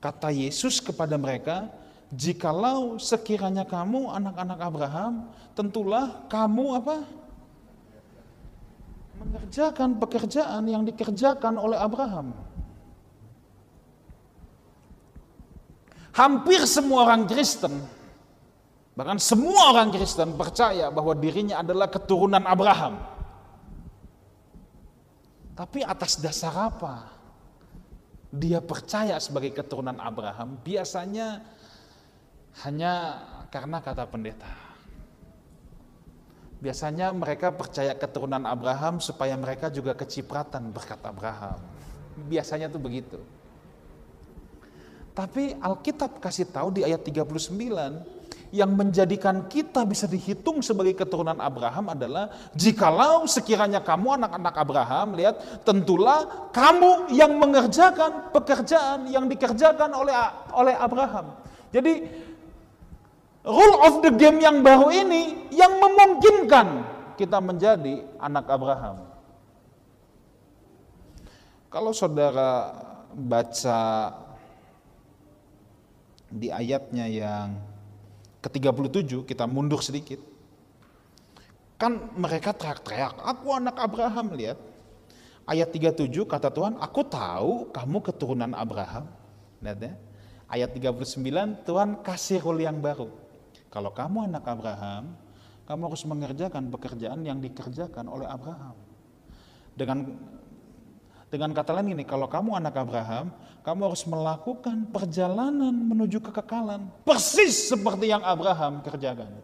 Kata 0.01 0.33
Yesus 0.33 0.81
kepada 0.81 1.21
mereka 1.21 1.69
jikalau 2.09 2.97
sekiranya 2.97 3.69
kamu 3.69 4.09
anak-anak 4.09 4.59
Abraham 4.61 5.13
tentulah 5.53 6.25
kamu 6.31 6.81
apa? 6.81 6.97
Mengerjakan 9.21 10.01
pekerjaan 10.01 10.65
yang 10.65 10.89
dikerjakan 10.89 11.61
oleh 11.61 11.77
Abraham 11.77 12.33
Hampir 16.21 16.61
semua 16.69 17.09
orang 17.09 17.25
Kristen, 17.25 17.81
bahkan 18.93 19.17
semua 19.17 19.73
orang 19.73 19.89
Kristen 19.89 20.37
percaya 20.37 20.93
bahwa 20.93 21.17
dirinya 21.17 21.65
adalah 21.65 21.89
keturunan 21.89 22.45
Abraham. 22.45 23.01
Tapi 25.57 25.81
atas 25.81 26.21
dasar 26.21 26.53
apa? 26.53 27.09
Dia 28.29 28.61
percaya 28.61 29.17
sebagai 29.17 29.57
keturunan 29.57 29.97
Abraham 29.97 30.61
biasanya 30.61 31.41
hanya 32.69 32.93
karena 33.49 33.81
kata 33.81 34.05
pendeta. 34.05 34.53
Biasanya 36.61 37.17
mereka 37.17 37.49
percaya 37.49 37.97
keturunan 37.97 38.45
Abraham 38.45 39.01
supaya 39.01 39.33
mereka 39.41 39.73
juga 39.73 39.97
kecipratan 39.97 40.69
berkat 40.69 41.01
Abraham. 41.01 41.57
Biasanya 42.29 42.69
tuh 42.69 42.77
begitu. 42.77 43.40
Tapi 45.21 45.53
Alkitab 45.61 46.17
kasih 46.17 46.49
tahu 46.49 46.73
di 46.73 46.81
ayat 46.81 47.05
39 47.05 47.37
yang 48.57 48.73
menjadikan 48.73 49.45
kita 49.53 49.85
bisa 49.85 50.09
dihitung 50.09 50.65
sebagai 50.65 50.97
keturunan 50.97 51.37
Abraham 51.37 51.93
adalah 51.93 52.33
jikalau 52.57 53.29
sekiranya 53.29 53.85
kamu 53.85 54.17
anak-anak 54.17 54.55
Abraham 54.57 55.21
lihat 55.21 55.61
tentulah 55.69 56.49
kamu 56.57 57.13
yang 57.13 57.37
mengerjakan 57.37 58.33
pekerjaan 58.33 59.13
yang 59.13 59.29
dikerjakan 59.29 59.93
oleh 59.93 60.17
oleh 60.57 60.73
Abraham. 60.81 61.37
Jadi 61.69 62.01
rule 63.45 63.77
of 63.85 64.01
the 64.01 64.17
game 64.17 64.41
yang 64.41 64.65
baru 64.65 64.89
ini 64.89 65.53
yang 65.53 65.77
memungkinkan 65.77 66.67
kita 67.21 67.45
menjadi 67.45 68.09
anak 68.17 68.49
Abraham. 68.49 69.05
Kalau 71.69 71.93
saudara 71.93 72.73
baca 73.13 73.81
di 76.31 76.49
ayatnya 76.49 77.11
yang 77.11 77.59
ke-37 78.41 79.27
kita 79.27 79.45
mundur 79.51 79.83
sedikit. 79.83 80.23
Kan 81.77 82.15
mereka 82.15 82.55
teriak-teriak, 82.55 83.21
aku 83.21 83.47
anak 83.57 83.77
Abraham, 83.81 84.37
lihat. 84.39 84.59
Ayat 85.49 85.75
37 85.75 86.07
kata 86.29 86.53
Tuhan, 86.53 86.79
aku 86.79 87.03
tahu 87.03 87.75
kamu 87.75 87.99
keturunan 88.07 88.53
Abraham. 88.55 89.11
Lihat 89.59 89.79
ya. 89.83 89.93
Ayat 90.47 90.71
39 90.71 91.67
Tuhan 91.67 91.89
kasih 92.07 92.39
rule 92.39 92.63
yang 92.63 92.79
baru. 92.79 93.11
Kalau 93.71 93.91
kamu 93.91 94.31
anak 94.31 94.45
Abraham, 94.47 95.15
kamu 95.67 95.81
harus 95.91 96.03
mengerjakan 96.07 96.71
pekerjaan 96.71 97.23
yang 97.23 97.39
dikerjakan 97.39 98.07
oleh 98.07 98.27
Abraham. 98.27 98.75
Dengan 99.75 99.99
dengan 101.31 101.55
kata 101.55 101.71
lain 101.79 101.95
ini, 101.95 102.03
kalau 102.03 102.27
kamu 102.27 102.59
anak 102.59 102.75
Abraham, 102.75 103.31
kamu 103.61 103.93
harus 103.93 104.05
melakukan 104.09 104.89
perjalanan 104.89 105.73
menuju 105.73 106.21
kekekalan. 106.25 106.89
Persis 107.05 107.69
seperti 107.69 108.09
yang 108.09 108.25
Abraham 108.25 108.81
kerjakan. 108.81 109.37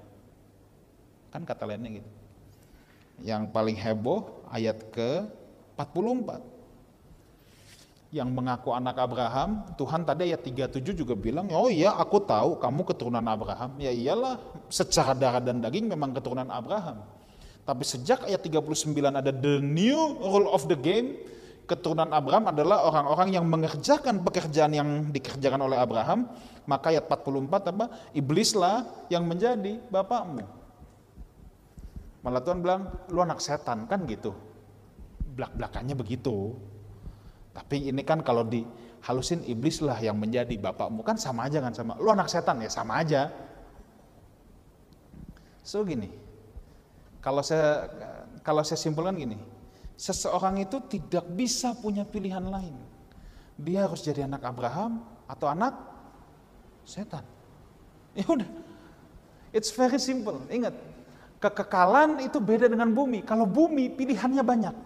Kan 1.29 1.45
kata 1.45 1.69
lainnya 1.69 2.01
gitu. 2.01 2.11
Yang 3.25 3.49
paling 3.53 3.77
heboh 3.77 4.45
ayat 4.49 4.89
ke 4.93 5.25
44 5.77 6.57
yang 8.15 8.33
mengaku 8.33 8.73
anak 8.73 8.97
Abraham, 8.97 9.69
Tuhan 9.77 10.09
tadi 10.09 10.33
ayat 10.33 10.41
37 10.41 10.97
juga 10.97 11.13
bilang, 11.13 11.53
oh 11.53 11.69
iya 11.69 11.93
aku 11.93 12.23
tahu 12.23 12.57
kamu 12.57 12.81
keturunan 12.89 13.25
Abraham. 13.29 13.77
Ya 13.77 13.93
iyalah, 13.93 14.41
secara 14.73 15.13
darah 15.13 15.43
dan 15.45 15.61
daging 15.61 15.93
memang 15.93 16.17
keturunan 16.17 16.49
Abraham. 16.49 17.05
Tapi 17.67 17.83
sejak 17.83 18.25
ayat 18.25 18.41
39 18.41 18.95
ada 18.95 19.33
the 19.35 19.59
new 19.59 19.99
rule 20.23 20.49
of 20.55 20.65
the 20.71 20.79
game, 20.79 21.19
keturunan 21.67 22.09
Abraham 22.15 22.55
adalah 22.55 22.87
orang-orang 22.87 23.35
yang 23.35 23.45
mengerjakan 23.45 24.23
pekerjaan 24.23 24.73
yang 24.73 24.89
dikerjakan 25.11 25.67
oleh 25.67 25.77
Abraham, 25.77 26.31
maka 26.65 26.95
ayat 26.95 27.11
44 27.11 27.75
apa? 27.75 27.87
Iblislah 28.15 29.07
yang 29.11 29.27
menjadi 29.27 29.83
bapakmu. 29.91 30.47
Malah 32.23 32.43
Tuhan 32.43 32.59
bilang, 32.63 32.91
lu 33.11 33.23
anak 33.23 33.43
setan 33.43 33.87
kan 33.91 34.03
gitu. 34.07 34.35
Belak-belakannya 35.35 35.95
begitu. 35.95 36.55
Tapi 37.57 37.89
ini 37.89 38.03
kan 38.05 38.21
kalau 38.21 38.45
dihalusin 38.45 39.41
iblis 39.49 39.81
lah 39.81 39.97
yang 39.97 40.21
menjadi 40.21 40.55
bapakmu 40.61 41.01
kan 41.01 41.17
sama 41.17 41.49
aja 41.49 41.65
kan 41.65 41.73
sama 41.73 41.97
lu 41.97 42.13
anak 42.13 42.29
setan 42.29 42.61
ya 42.61 42.69
sama 42.69 43.01
aja. 43.01 43.33
So 45.65 45.81
gini, 45.83 46.13
kalau 47.25 47.41
saya 47.41 47.89
kalau 48.45 48.61
saya 48.61 48.77
simpulkan 48.77 49.17
gini, 49.17 49.41
seseorang 49.97 50.61
itu 50.61 50.79
tidak 50.87 51.25
bisa 51.33 51.73
punya 51.73 52.05
pilihan 52.05 52.45
lain. 52.45 52.77
Dia 53.57 53.89
harus 53.89 54.05
jadi 54.05 54.29
anak 54.29 54.45
Abraham 54.45 55.01
atau 55.25 55.49
anak 55.49 55.75
setan. 56.85 57.25
Ya 58.17 58.25
udah, 58.29 58.49
it's 59.53 59.73
very 59.73 60.01
simple. 60.01 60.41
Ingat, 60.49 60.73
kekekalan 61.41 62.21
itu 62.21 62.41
beda 62.41 62.69
dengan 62.69 62.93
bumi. 62.93 63.25
Kalau 63.25 63.49
bumi 63.49 63.93
pilihannya 63.93 64.45
banyak. 64.45 64.77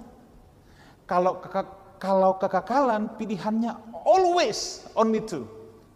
Kalau 1.06 1.42
kalau 1.98 2.38
kekekalan 2.38 3.18
pilihannya 3.18 3.74
always 4.06 4.86
only 4.94 5.22
two. 5.22 5.46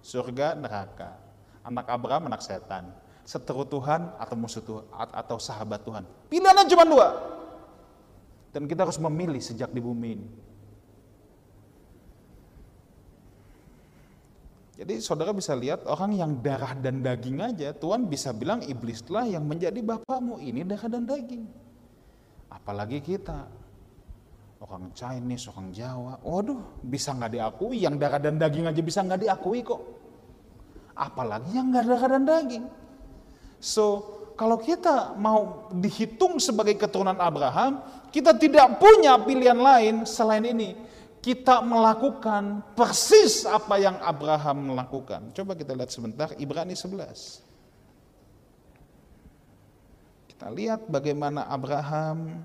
Surga, 0.04 0.58
neraka. 0.58 1.16
Anak 1.64 1.88
Abraham, 1.88 2.28
anak 2.28 2.44
setan. 2.44 2.92
Seteru 3.24 3.64
Tuhan 3.64 4.12
atau 4.20 4.36
musuh 4.36 4.60
Tuhan 4.60 4.84
atau 4.92 5.40
sahabat 5.40 5.80
Tuhan. 5.80 6.04
Pilihannya 6.28 6.68
cuma 6.68 6.84
dua. 6.84 7.33
Dan 8.54 8.70
kita 8.70 8.86
harus 8.86 9.02
memilih 9.02 9.42
sejak 9.42 9.74
di 9.74 9.82
bumi 9.82 10.08
ini. 10.14 10.28
Jadi 14.74 14.98
saudara 14.98 15.30
bisa 15.30 15.54
lihat 15.54 15.86
orang 15.86 16.18
yang 16.18 16.38
darah 16.42 16.74
dan 16.78 16.98
daging 17.02 17.38
aja, 17.38 17.70
Tuhan 17.74 18.10
bisa 18.10 18.34
bilang 18.34 18.62
iblislah 18.62 19.26
yang 19.26 19.46
menjadi 19.46 19.78
bapakmu. 19.82 20.42
Ini 20.42 20.66
darah 20.66 20.90
dan 20.90 21.06
daging. 21.06 21.46
Apalagi 22.50 22.98
kita, 22.98 23.46
orang 24.62 24.90
Chinese, 24.94 25.46
orang 25.50 25.70
Jawa, 25.70 26.18
waduh 26.26 26.82
bisa 26.82 27.14
nggak 27.14 27.38
diakui, 27.38 27.86
yang 27.86 27.98
darah 27.98 28.18
dan 28.18 28.34
daging 28.34 28.66
aja 28.66 28.82
bisa 28.82 29.02
nggak 29.06 29.22
diakui 29.22 29.62
kok. 29.62 29.82
Apalagi 30.94 31.54
yang 31.54 31.70
nggak 31.70 31.84
darah 31.90 32.10
dan 32.18 32.24
daging. 32.26 32.64
So, 33.62 34.02
kalau 34.34 34.58
kita 34.58 35.14
mau 35.14 35.70
dihitung 35.70 36.42
sebagai 36.42 36.74
keturunan 36.74 37.14
Abraham, 37.22 37.82
kita 38.10 38.34
tidak 38.34 38.82
punya 38.82 39.14
pilihan 39.22 39.58
lain 39.58 40.02
selain 40.02 40.42
ini. 40.42 40.74
Kita 41.24 41.64
melakukan 41.64 42.60
persis 42.76 43.48
apa 43.48 43.80
yang 43.80 43.96
Abraham 44.04 44.74
melakukan. 44.74 45.32
Coba 45.32 45.56
kita 45.56 45.72
lihat 45.72 45.88
sebentar 45.88 46.28
Ibrani 46.36 46.76
11. 46.76 47.40
Kita 50.28 50.52
lihat 50.52 50.84
bagaimana 50.90 51.48
Abraham 51.48 52.44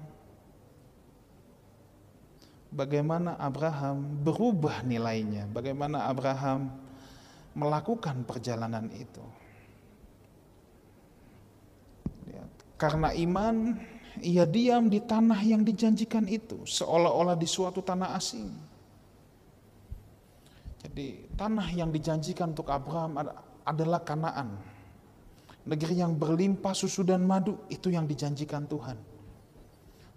bagaimana 2.70 3.36
Abraham 3.42 4.24
berubah 4.24 4.86
nilainya, 4.86 5.50
bagaimana 5.50 6.06
Abraham 6.06 6.70
melakukan 7.58 8.24
perjalanan 8.24 8.88
itu. 8.94 9.39
Karena 12.80 13.12
iman, 13.12 13.76
ia 14.24 14.48
diam 14.48 14.88
di 14.88 15.04
tanah 15.04 15.44
yang 15.44 15.68
dijanjikan 15.68 16.24
itu, 16.32 16.64
seolah-olah 16.64 17.36
di 17.36 17.44
suatu 17.44 17.84
tanah 17.84 18.16
asing. 18.16 18.48
Jadi 20.80 21.28
tanah 21.36 21.68
yang 21.76 21.92
dijanjikan 21.92 22.56
untuk 22.56 22.72
Abraham 22.72 23.20
adalah 23.68 24.00
Kanaan. 24.00 24.56
Negeri 25.68 26.00
yang 26.00 26.16
berlimpah 26.16 26.72
susu 26.72 27.04
dan 27.04 27.28
madu, 27.28 27.60
itu 27.68 27.92
yang 27.92 28.08
dijanjikan 28.08 28.64
Tuhan. 28.64 28.96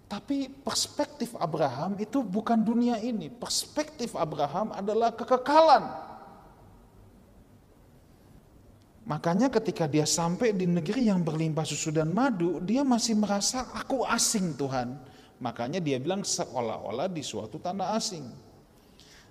Tapi 0.07 0.47
perspektif 0.47 1.35
Abraham 1.35 1.99
itu 1.99 2.23
bukan 2.23 2.63
dunia 2.63 2.95
ini. 3.03 3.27
Perspektif 3.27 4.15
Abraham 4.15 4.71
adalah 4.71 5.11
kekekalan. 5.11 6.12
Makanya 9.03 9.51
ketika 9.51 9.83
dia 9.83 10.07
sampai 10.07 10.55
di 10.55 10.63
negeri 10.63 11.11
yang 11.11 11.19
berlimpah 11.27 11.67
susu 11.67 11.91
dan 11.91 12.15
madu, 12.15 12.63
dia 12.63 12.87
masih 12.87 13.19
merasa 13.19 13.67
aku 13.75 14.07
asing 14.07 14.55
Tuhan. 14.55 14.95
Makanya 15.43 15.83
dia 15.83 15.99
bilang 15.99 16.23
seolah-olah 16.23 17.11
di 17.11 17.19
suatu 17.19 17.59
tanah 17.59 17.99
asing. 17.99 18.23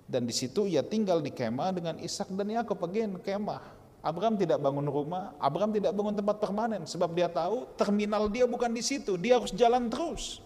Dan 0.04 0.28
di 0.28 0.34
situ 0.36 0.68
ia 0.68 0.84
tinggal 0.84 1.24
di 1.24 1.32
kemah 1.32 1.72
dengan 1.72 1.96
Ishak 1.96 2.28
dan 2.36 2.52
Yakub 2.52 2.84
again 2.84 3.16
kemah. 3.16 3.64
Abraham 4.04 4.36
tidak 4.36 4.60
bangun 4.60 4.84
rumah, 4.92 5.32
Abraham 5.40 5.72
tidak 5.72 5.94
bangun 5.94 6.20
tempat 6.20 6.36
permanen 6.42 6.82
sebab 6.84 7.14
dia 7.16 7.30
tahu 7.30 7.70
terminal 7.78 8.26
dia 8.28 8.44
bukan 8.44 8.68
di 8.68 8.82
situ, 8.82 9.14
dia 9.14 9.38
harus 9.40 9.54
jalan 9.54 9.86
terus 9.88 10.42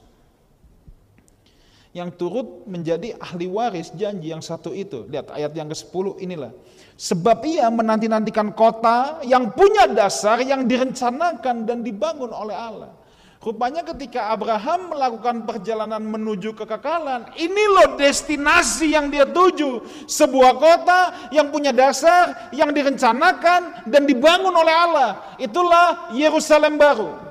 yang 1.96 2.12
turut 2.12 2.68
menjadi 2.68 3.16
ahli 3.16 3.48
waris 3.48 3.88
janji 3.96 4.28
yang 4.28 4.44
satu 4.44 4.76
itu. 4.76 5.08
Lihat 5.08 5.32
ayat 5.32 5.56
yang 5.56 5.72
ke-10 5.72 6.20
inilah. 6.20 6.52
Sebab 7.00 7.40
ia 7.48 7.72
menanti-nantikan 7.72 8.52
kota 8.52 9.24
yang 9.24 9.48
punya 9.56 9.88
dasar 9.88 10.44
yang 10.44 10.68
direncanakan 10.68 11.64
dan 11.64 11.80
dibangun 11.80 12.28
oleh 12.36 12.52
Allah. 12.52 12.92
Rupanya 13.40 13.80
ketika 13.86 14.28
Abraham 14.34 14.92
melakukan 14.92 15.46
perjalanan 15.48 16.02
menuju 16.02 16.52
kekekalan, 16.52 17.30
ini 17.38 17.64
loh 17.78 17.96
destinasi 17.96 18.92
yang 18.92 19.08
dia 19.08 19.24
tuju. 19.24 19.86
Sebuah 20.04 20.52
kota 20.60 21.00
yang 21.32 21.48
punya 21.48 21.70
dasar, 21.72 22.50
yang 22.52 22.74
direncanakan 22.76 23.88
dan 23.88 24.02
dibangun 24.04 24.52
oleh 24.52 24.74
Allah. 24.74 25.10
Itulah 25.40 26.12
Yerusalem 26.12 26.76
baru 26.76 27.25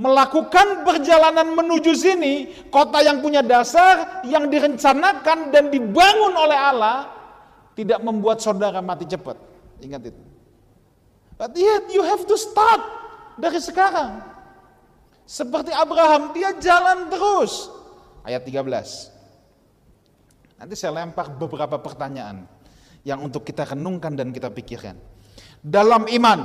melakukan 0.00 0.80
perjalanan 0.88 1.52
menuju 1.52 1.92
sini, 1.92 2.48
kota 2.72 3.04
yang 3.04 3.20
punya 3.20 3.44
dasar, 3.44 4.24
yang 4.24 4.48
direncanakan 4.48 5.52
dan 5.52 5.68
dibangun 5.68 6.32
oleh 6.32 6.56
Allah, 6.56 7.12
tidak 7.76 8.00
membuat 8.00 8.40
saudara 8.40 8.80
mati 8.80 9.04
cepat. 9.04 9.36
Ingat 9.84 10.08
itu. 10.08 10.22
But 11.36 11.52
yet 11.52 11.92
you 11.92 12.00
have 12.00 12.24
to 12.24 12.36
start 12.40 12.80
dari 13.36 13.60
sekarang. 13.60 14.24
Seperti 15.28 15.68
Abraham, 15.76 16.32
dia 16.32 16.56
jalan 16.56 17.12
terus. 17.12 17.68
Ayat 18.24 18.40
13. 18.48 18.64
Nanti 20.64 20.74
saya 20.80 20.96
lempar 20.96 21.28
beberapa 21.36 21.76
pertanyaan 21.76 22.48
yang 23.04 23.20
untuk 23.20 23.44
kita 23.44 23.68
renungkan 23.76 24.16
dan 24.16 24.32
kita 24.32 24.48
pikirkan. 24.48 24.96
Dalam 25.60 26.08
iman, 26.08 26.40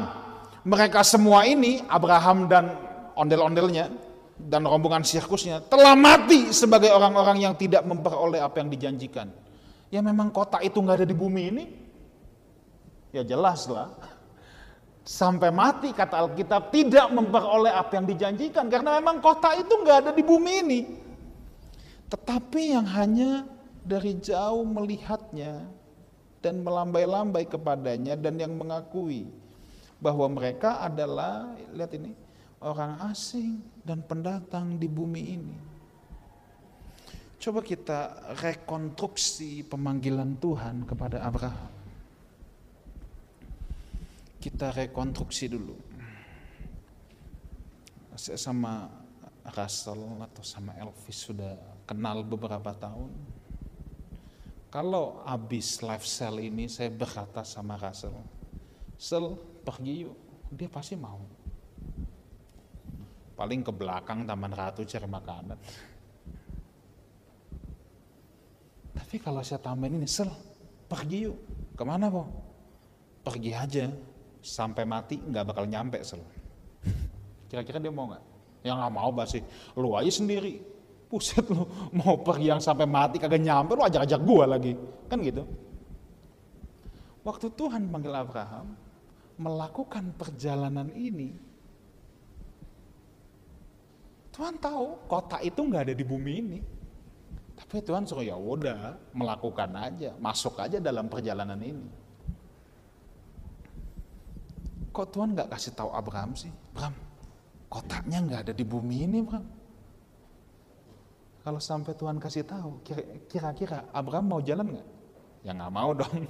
mereka 0.68 1.04
semua 1.08 1.48
ini, 1.48 1.84
Abraham 1.88 2.48
dan 2.48 2.85
ondel-ondelnya 3.16 3.92
dan 4.36 4.68
rombongan 4.68 5.08
sirkusnya 5.08 5.64
telah 5.72 5.96
mati 5.96 6.52
sebagai 6.52 6.92
orang-orang 6.92 7.40
yang 7.40 7.56
tidak 7.56 7.88
memperoleh 7.88 8.44
apa 8.44 8.60
yang 8.60 8.68
dijanjikan. 8.68 9.32
Ya 9.88 10.04
memang 10.04 10.28
kota 10.30 10.60
itu 10.60 10.84
nggak 10.84 11.04
ada 11.04 11.08
di 11.08 11.16
bumi 11.16 11.44
ini. 11.56 11.66
Ya 13.16 13.24
jelas 13.24 13.64
lah. 13.72 13.96
Sampai 15.06 15.54
mati 15.54 15.96
kata 15.96 16.28
Alkitab 16.28 16.74
tidak 16.74 17.08
memperoleh 17.14 17.72
apa 17.72 17.96
yang 17.96 18.10
dijanjikan 18.10 18.68
karena 18.68 19.00
memang 19.00 19.24
kota 19.24 19.56
itu 19.56 19.72
nggak 19.72 19.98
ada 20.04 20.12
di 20.12 20.24
bumi 20.26 20.54
ini. 20.66 20.82
Tetapi 22.12 22.62
yang 22.76 22.90
hanya 22.92 23.48
dari 23.86 24.18
jauh 24.20 24.66
melihatnya 24.66 25.64
dan 26.42 26.60
melambai-lambai 26.66 27.46
kepadanya 27.48 28.18
dan 28.18 28.36
yang 28.42 28.58
mengakui 28.58 29.30
bahwa 30.02 30.28
mereka 30.28 30.82
adalah 30.84 31.56
lihat 31.72 31.94
ini 31.96 32.25
orang 32.64 33.02
asing 33.12 33.60
dan 33.84 34.06
pendatang 34.06 34.80
di 34.80 34.88
bumi 34.88 35.24
ini. 35.24 35.58
Coba 37.42 37.62
kita 37.62 38.32
rekonstruksi 38.42 39.68
pemanggilan 39.68 40.40
Tuhan 40.40 40.88
kepada 40.88 41.22
Abraham. 41.22 41.74
Kita 44.40 44.72
rekonstruksi 44.72 45.46
dulu. 45.52 45.76
Saya 48.16 48.40
sama 48.40 48.88
Russell 49.52 50.24
atau 50.24 50.42
sama 50.42 50.72
Elvis 50.80 51.28
sudah 51.28 51.60
kenal 51.86 52.24
beberapa 52.24 52.72
tahun 52.72 53.12
kalau 54.76 55.24
habis 55.24 55.80
live 55.80 56.04
sale 56.04 56.52
ini 56.52 56.68
saya 56.68 56.92
berkata 56.92 57.48
sama 57.48 57.80
Russell, 57.80 58.12
Sel 59.00 59.40
pergi 59.64 60.04
yuk, 60.04 60.20
dia 60.52 60.68
pasti 60.68 61.00
mau. 61.00 61.16
Paling 63.36 63.62
ke 63.68 63.72
belakang 63.76 64.24
Taman 64.24 64.54
Ratu 64.56 64.88
cari 64.88 65.08
makanan. 65.08 65.58
Tapi 68.96 69.16
kalau 69.20 69.44
saya 69.44 69.60
tambahin 69.60 70.00
ini, 70.00 70.08
Sel 70.08 70.32
pergi 70.88 71.28
yuk, 71.28 71.38
ke 71.76 71.84
mana 71.84 72.08
po? 72.08 72.24
Pergi 73.28 73.52
aja, 73.52 73.92
sampai 74.40 74.88
mati 74.88 75.20
nggak 75.20 75.52
bakal 75.52 75.68
nyampe 75.68 76.00
Sel. 76.02 76.24
Kira-kira 77.52 77.84
dia 77.84 77.92
mau 77.92 78.08
nggak? 78.08 78.24
Yang 78.64 78.76
nggak 78.80 78.94
mau 78.96 79.10
pasti, 79.12 79.40
lu 79.76 79.94
aja 79.94 80.10
sendiri, 80.10 80.56
Buset 81.06 81.46
lu, 81.54 81.70
mau 81.94 82.18
pergi 82.18 82.50
yang 82.50 82.62
sampai 82.62 82.90
mati 82.90 83.22
kagak 83.22 83.40
nyampe, 83.40 83.78
lu 83.78 83.86
ajak-ajak 83.86 84.20
gua 84.26 84.58
lagi. 84.58 84.74
Kan 85.06 85.22
gitu. 85.22 85.46
Waktu 87.22 87.54
Tuhan 87.54 87.90
panggil 87.94 88.14
Abraham, 88.14 88.74
melakukan 89.38 90.14
perjalanan 90.18 90.90
ini, 90.98 91.34
Tuhan 94.36 94.60
tahu 94.60 95.08
kota 95.08 95.40
itu 95.40 95.64
nggak 95.64 95.88
ada 95.88 95.96
di 95.96 96.04
bumi 96.04 96.34
ini. 96.44 96.60
Tapi 97.56 97.80
Tuhan 97.80 98.04
suruh 98.04 98.20
ya 98.20 98.36
udah 98.36 99.00
melakukan 99.16 99.72
aja, 99.80 100.12
masuk 100.20 100.60
aja 100.60 100.76
dalam 100.84 101.08
perjalanan 101.08 101.56
ini. 101.64 101.88
Kok 104.92 105.08
Tuhan 105.08 105.32
nggak 105.32 105.56
kasih 105.56 105.72
tahu 105.72 105.88
Abraham 105.96 106.36
sih? 106.36 106.52
Abraham, 106.76 106.96
kotaknya 107.72 108.20
nggak 108.28 108.42
ada 108.48 108.54
di 108.56 108.68
bumi 108.68 109.08
ini, 109.08 109.24
Abraham. 109.24 109.48
Kalau 111.48 111.62
sampai 111.64 111.96
Tuhan 111.96 112.20
kasih 112.20 112.44
tahu, 112.44 112.84
kira-kira 113.32 113.88
Abraham 113.96 114.36
mau 114.36 114.42
jalan 114.44 114.76
nggak? 114.76 114.88
Ya 115.48 115.52
nggak 115.56 115.72
mau 115.72 115.96
dong. 115.96 116.28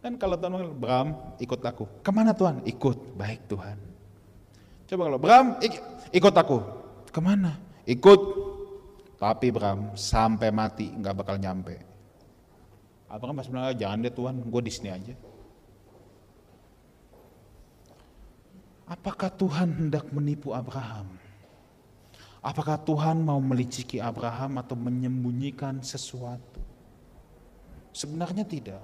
Dan 0.00 0.16
kalau 0.16 0.40
Tuhan 0.40 0.52
bilang, 0.56 0.72
Abraham 0.80 1.08
ikut 1.36 1.60
aku. 1.60 1.84
Ke 2.00 2.08
mana 2.08 2.32
Tuhan? 2.32 2.64
Ikut. 2.64 3.18
Baik 3.20 3.44
Tuhan. 3.52 3.87
Coba 4.88 5.00
kalau 5.04 5.18
Abraham 5.20 5.48
ik 5.60 5.74
ikut 6.16 6.34
aku. 6.34 6.58
Ke 7.12 7.20
mana? 7.20 7.60
Ikut. 7.84 8.20
Tapi 9.20 9.52
Abraham 9.52 9.92
sampai 9.92 10.48
mati 10.48 10.88
nggak 10.88 11.12
bakal 11.12 11.36
nyampe. 11.36 11.76
Abraham 13.08 13.40
pas 13.40 13.48
bilang, 13.48 13.72
jangan 13.72 14.04
deh 14.04 14.12
Tuhan, 14.12 14.34
gue 14.44 14.62
di 14.64 14.72
sini 14.72 14.88
aja. 14.92 15.14
Apakah 18.88 19.32
Tuhan 19.32 19.68
hendak 19.76 20.08
menipu 20.12 20.52
Abraham? 20.56 21.16
Apakah 22.40 22.80
Tuhan 22.80 23.20
mau 23.20 23.40
meliciki 23.40 24.00
Abraham 24.00 24.60
atau 24.60 24.76
menyembunyikan 24.76 25.84
sesuatu? 25.84 26.60
Sebenarnya 27.92 28.48
tidak. 28.48 28.80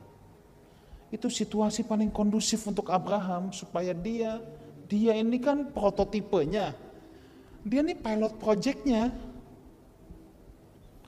Itu 1.08 1.30
situasi 1.30 1.86
paling 1.86 2.10
kondusif 2.10 2.64
untuk 2.68 2.90
Abraham 2.90 3.54
supaya 3.54 3.94
dia 3.94 4.42
dia 4.88 5.16
ini 5.16 5.40
kan 5.40 5.72
prototipenya. 5.72 6.76
Dia 7.64 7.80
ini 7.80 7.96
pilot 7.96 8.36
projectnya. 8.36 9.08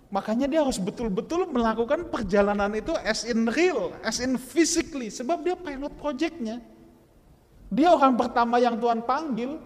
Makanya 0.09 0.47
dia 0.49 0.65
harus 0.65 0.81
betul-betul 0.81 1.51
melakukan 1.51 2.09
perjalanan 2.09 2.73
itu 2.73 2.95
as 3.05 3.27
in 3.29 3.45
real, 3.53 3.93
as 4.01 4.23
in 4.23 4.41
physically. 4.41 5.13
Sebab 5.13 5.45
dia 5.45 5.57
pilot 5.59 5.93
projectnya. 6.01 6.63
Dia 7.69 7.93
orang 7.93 8.17
pertama 8.17 8.57
yang 8.63 8.79
Tuhan 8.81 9.05
panggil. 9.05 9.59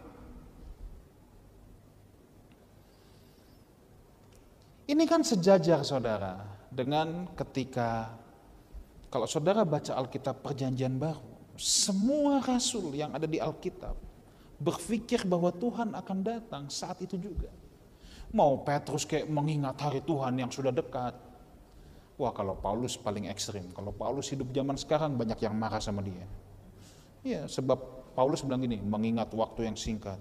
Ini 4.91 5.05
kan 5.07 5.23
sejajar 5.23 5.87
saudara 5.87 6.43
dengan 6.67 7.31
ketika 7.39 8.11
kalau 9.07 9.27
saudara 9.27 9.63
baca 9.63 9.95
Alkitab 9.95 10.43
perjanjian 10.43 10.99
baru, 10.99 11.30
semua 11.61 12.41
rasul 12.41 12.97
yang 12.97 13.13
ada 13.13 13.29
di 13.29 13.37
Alkitab 13.37 13.93
berpikir 14.57 15.29
bahwa 15.29 15.53
Tuhan 15.53 15.93
akan 15.93 16.19
datang 16.25 16.65
saat 16.73 17.05
itu 17.05 17.21
juga. 17.21 17.53
Mau 18.33 18.65
Petrus 18.65 19.05
kayak 19.05 19.29
mengingat 19.29 19.77
hari 19.77 20.01
Tuhan 20.01 20.41
yang 20.41 20.49
sudah 20.49 20.73
dekat. 20.73 21.13
Wah 22.17 22.33
kalau 22.33 22.57
Paulus 22.57 22.97
paling 22.97 23.29
ekstrim. 23.29 23.69
Kalau 23.77 23.93
Paulus 23.93 24.33
hidup 24.33 24.49
zaman 24.57 24.81
sekarang 24.81 25.21
banyak 25.21 25.37
yang 25.41 25.53
marah 25.53 25.85
sama 25.85 26.01
dia. 26.01 26.25
Ya 27.21 27.45
sebab 27.45 27.77
Paulus 28.17 28.41
bilang 28.41 28.65
gini, 28.65 28.81
mengingat 28.81 29.29
waktu 29.37 29.69
yang 29.69 29.77
singkat, 29.77 30.17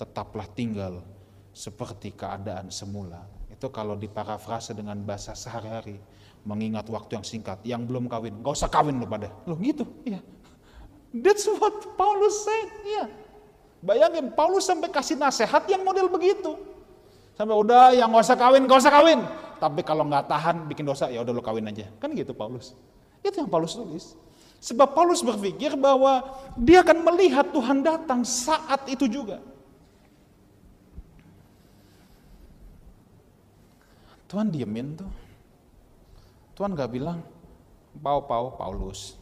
tetaplah 0.00 0.48
tinggal 0.56 1.04
seperti 1.52 2.16
keadaan 2.16 2.72
semula 2.72 3.20
itu 3.60 3.68
kalau 3.68 3.92
diparafrase 3.92 4.72
dengan 4.72 4.96
bahasa 5.04 5.36
sehari-hari, 5.36 6.00
mengingat 6.48 6.88
waktu 6.88 7.20
yang 7.20 7.26
singkat, 7.28 7.60
yang 7.60 7.84
belum 7.84 8.08
kawin, 8.08 8.40
gak 8.40 8.56
usah 8.56 8.72
kawin 8.72 8.96
lo 8.96 9.04
pada. 9.04 9.28
Lo 9.44 9.52
gitu, 9.60 9.84
iya. 10.08 10.24
That's 11.10 11.42
what 11.46 11.98
Paulus 11.98 12.46
said, 12.46 12.68
iya. 12.86 13.04
Bayangin, 13.82 14.30
Paulus 14.30 14.68
sampai 14.68 14.92
kasih 14.92 15.18
nasihat 15.18 15.66
yang 15.66 15.82
model 15.82 16.06
begitu. 16.06 16.54
Sampai 17.34 17.56
udah 17.56 17.96
yang 17.96 18.12
gak 18.12 18.28
usah 18.28 18.38
kawin, 18.38 18.68
gak 18.68 18.80
usah 18.84 18.94
kawin. 18.94 19.20
Tapi 19.60 19.80
kalau 19.84 20.08
nggak 20.08 20.24
tahan 20.24 20.56
bikin 20.68 20.88
dosa, 20.88 21.12
ya 21.12 21.20
udah 21.20 21.36
lo 21.36 21.44
kawin 21.44 21.68
aja. 21.68 21.88
Kan 22.00 22.16
gitu 22.16 22.32
Paulus. 22.32 22.72
Itu 23.20 23.44
yang 23.44 23.50
Paulus 23.52 23.76
tulis. 23.76 24.16
Sebab 24.60 24.92
Paulus 24.92 25.24
berpikir 25.24 25.72
bahwa 25.76 26.20
dia 26.56 26.84
akan 26.84 27.00
melihat 27.00 27.48
Tuhan 27.48 27.80
datang 27.80 28.24
saat 28.24 28.84
itu 28.88 29.08
juga. 29.08 29.40
Tuhan 34.28 34.52
diemin 34.52 35.00
tuh. 35.00 35.10
Tuhan 36.56 36.76
gak 36.76 36.92
bilang, 36.92 37.24
pau 38.04 38.20
pau 38.24 38.52
Paulus. 38.52 39.16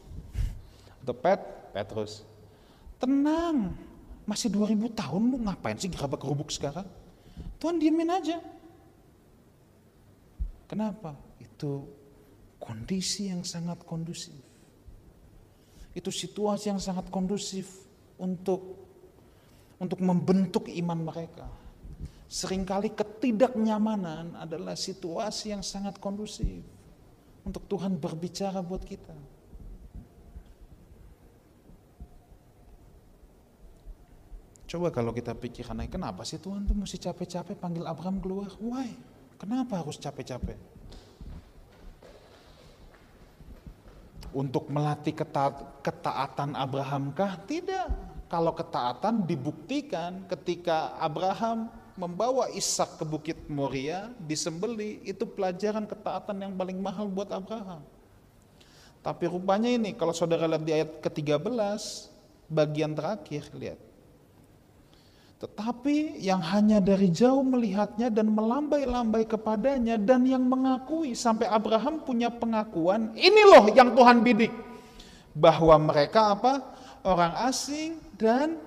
Atau 0.99 1.15
Pet, 1.15 1.39
Petrus. 1.71 2.25
Tenang, 2.99 3.73
masih 4.27 4.51
2000 4.51 4.91
tahun 4.93 5.21
lu 5.31 5.37
ngapain 5.47 5.79
sih 5.79 5.87
gerabak 5.87 6.21
kerubuk 6.21 6.51
sekarang? 6.51 6.85
Tuhan 7.57 7.79
diemin 7.79 8.11
aja. 8.11 8.37
Kenapa? 10.69 11.17
Itu 11.41 11.89
kondisi 12.61 13.31
yang 13.31 13.41
sangat 13.41 13.81
kondusif. 13.87 14.37
Itu 15.95 16.13
situasi 16.13 16.69
yang 16.69 16.77
sangat 16.77 17.09
kondusif 17.09 17.87
untuk 18.21 18.77
untuk 19.79 19.99
membentuk 20.03 20.67
iman 20.67 20.99
mereka. 21.07 21.47
Seringkali 22.29 22.93
ketidaknyamanan 22.93 24.37
adalah 24.37 24.77
situasi 24.77 25.55
yang 25.55 25.65
sangat 25.65 25.97
kondusif 25.97 26.61
untuk 27.41 27.65
Tuhan 27.65 27.97
berbicara 27.97 28.61
buat 28.61 28.85
kita. 28.85 29.15
Coba 34.69 34.93
kalau 34.93 35.09
kita 35.09 35.33
pikir 35.33 35.65
aneh, 35.73 35.89
kenapa 35.89 36.21
sih 36.21 36.37
Tuhan 36.37 36.61
tuh 36.61 36.77
mesti 36.77 37.01
capek-capek 37.01 37.57
panggil 37.57 37.89
Abraham 37.89 38.21
keluar? 38.21 38.53
Why? 38.61 38.93
Kenapa 39.41 39.81
harus 39.81 39.97
capek-capek? 39.97 40.53
Untuk 44.29 44.69
melatih 44.69 45.17
keta 45.17 45.57
ketaatan 45.81 46.53
Abraham 46.53 47.09
kah? 47.17 47.33
Tidak. 47.49 47.89
Kalau 48.29 48.53
ketaatan 48.53 49.25
dibuktikan 49.25 50.29
ketika 50.29 50.93
Abraham 51.01 51.73
membawa 51.97 52.45
Ishak 52.53 53.01
ke 53.01 53.05
Bukit 53.09 53.39
Moria, 53.49 54.13
disembeli, 54.21 55.01
itu 55.01 55.25
pelajaran 55.25 55.89
ketaatan 55.89 56.45
yang 56.45 56.53
paling 56.53 56.77
mahal 56.77 57.09
buat 57.09 57.33
Abraham. 57.33 57.81
Tapi 59.01 59.25
rupanya 59.25 59.73
ini, 59.73 59.97
kalau 59.97 60.13
saudara 60.13 60.45
lihat 60.45 60.61
di 60.61 60.77
ayat 60.77 61.01
ke-13, 61.01 61.49
bagian 62.53 62.93
terakhir, 62.93 63.49
lihat. 63.57 63.88
Tetapi 65.39 66.19
yang 66.19 66.43
hanya 66.43 66.83
dari 66.83 67.07
jauh 67.07 67.39
melihatnya 67.39 68.11
dan 68.11 68.27
melambai-lambai 68.27 69.23
kepadanya 69.23 69.95
dan 69.95 70.27
yang 70.27 70.43
mengakui 70.43 71.15
sampai 71.15 71.47
Abraham 71.47 72.03
punya 72.03 72.27
pengakuan, 72.27 73.15
ini 73.15 73.41
loh 73.47 73.71
yang 73.71 73.95
Tuhan 73.95 74.19
bidik. 74.19 74.51
Bahwa 75.31 75.79
mereka 75.79 76.35
apa? 76.35 76.59
Orang 77.07 77.31
asing 77.47 77.95
dan 78.19 78.59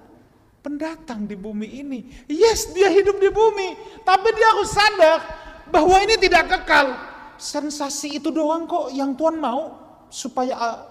pendatang 0.65 1.29
di 1.29 1.37
bumi 1.37 1.69
ini. 1.85 2.01
Yes, 2.25 2.73
dia 2.73 2.89
hidup 2.89 3.21
di 3.21 3.29
bumi, 3.29 4.01
tapi 4.09 4.33
dia 4.33 4.49
harus 4.57 4.73
sadar 4.73 5.21
bahwa 5.69 6.01
ini 6.01 6.17
tidak 6.17 6.57
kekal. 6.57 6.97
Sensasi 7.37 8.17
itu 8.17 8.33
doang 8.33 8.65
kok 8.65 8.89
yang 8.97 9.13
Tuhan 9.13 9.37
mau. 9.37 9.83
supaya 10.13 10.85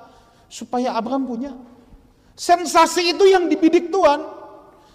supaya 0.50 0.98
Abraham 0.98 1.30
punya. 1.30 1.54
Sensasi 2.34 3.14
itu 3.14 3.22
yang 3.30 3.46
dibidik 3.46 3.94
Tuhan. 3.94 4.41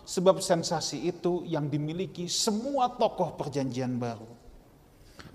Sebab 0.07 0.39
sensasi 0.39 1.11
itu 1.11 1.43
yang 1.43 1.67
dimiliki 1.67 2.31
semua 2.31 2.95
tokoh 2.95 3.35
perjanjian 3.35 3.99
baru. 3.99 4.31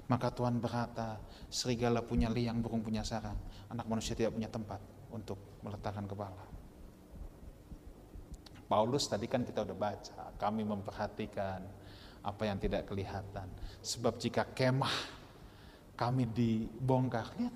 Maka 0.08 0.32
Tuhan 0.32 0.64
berkata, 0.64 1.20
serigala 1.52 2.00
punya 2.00 2.32
liang, 2.32 2.64
burung 2.64 2.80
punya 2.80 3.04
sarang. 3.04 3.36
Anak 3.68 3.84
manusia 3.84 4.16
tidak 4.16 4.32
punya 4.32 4.48
tempat 4.48 4.80
untuk 5.12 5.60
meletakkan 5.60 6.08
kepala. 6.08 6.44
Paulus 8.72 9.12
tadi 9.12 9.28
kan 9.28 9.44
kita 9.44 9.68
udah 9.68 9.76
baca, 9.76 10.32
kami 10.40 10.64
memperhatikan 10.64 11.60
apa 12.24 12.44
yang 12.48 12.56
tidak 12.56 12.88
kelihatan. 12.88 13.52
Sebab 13.84 14.16
jika 14.16 14.48
kemah 14.48 15.20
kami 16.00 16.32
dibongkar, 16.32 17.28
lihat. 17.36 17.56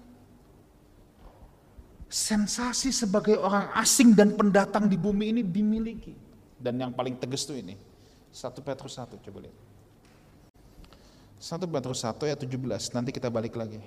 Sensasi 2.11 2.91
sebagai 2.91 3.39
orang 3.39 3.71
asing 3.79 4.11
dan 4.11 4.35
pendatang 4.35 4.91
di 4.91 4.99
bumi 4.99 5.31
ini 5.31 5.41
dimiliki. 5.47 6.24
Dan 6.55 6.79
yang 6.79 6.91
paling 6.95 7.19
tegas 7.19 7.43
tuh 7.43 7.59
ini. 7.59 7.75
1 8.31 8.51
Petrus 8.63 8.99
1, 8.99 9.15
coba 9.19 9.39
lihat. 9.47 9.57
1 11.39 11.61
Petrus 11.67 11.99
1 12.03 12.27
ayat 12.27 12.39
17, 12.41 12.95
nanti 12.95 13.11
kita 13.11 13.29
balik 13.31 13.55
lagi. 13.55 13.79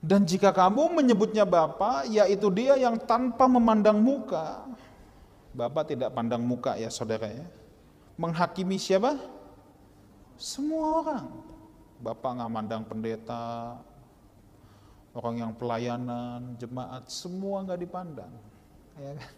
Dan 0.00 0.24
jika 0.24 0.48
kamu 0.50 0.96
menyebutnya 0.96 1.44
Bapa, 1.44 2.08
yaitu 2.08 2.48
dia 2.48 2.74
yang 2.80 2.96
tanpa 2.96 3.44
memandang 3.44 4.00
muka. 4.00 4.64
Bapak 5.52 5.92
tidak 5.92 6.10
pandang 6.16 6.40
muka 6.40 6.80
ya 6.80 6.88
saudara 6.88 7.28
ya. 7.28 7.44
Menghakimi 8.16 8.80
siapa? 8.80 9.20
Semua 10.40 11.04
orang. 11.04 11.26
Bapak 12.00 12.32
nggak 12.32 12.50
mandang 12.50 12.82
pendeta, 12.88 13.76
orang 15.14 15.42
yang 15.42 15.52
pelayanan, 15.54 16.54
jemaat, 16.58 17.10
semua 17.10 17.66
nggak 17.66 17.80
dipandang. 17.82 18.32
Ya 18.98 19.12
kan? 19.18 19.32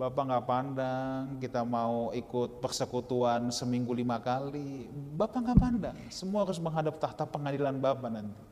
Bapak 0.00 0.24
nggak 0.24 0.46
pandang, 0.48 1.22
kita 1.38 1.62
mau 1.62 2.10
ikut 2.10 2.58
persekutuan 2.58 3.54
seminggu 3.54 3.94
lima 3.94 4.18
kali, 4.18 4.90
Bapak 5.14 5.46
nggak 5.46 5.60
pandang. 5.62 5.96
Semua 6.10 6.42
harus 6.42 6.58
menghadap 6.58 6.98
tahta 6.98 7.22
pengadilan 7.22 7.78
Bapak 7.78 8.10
nanti. 8.10 8.42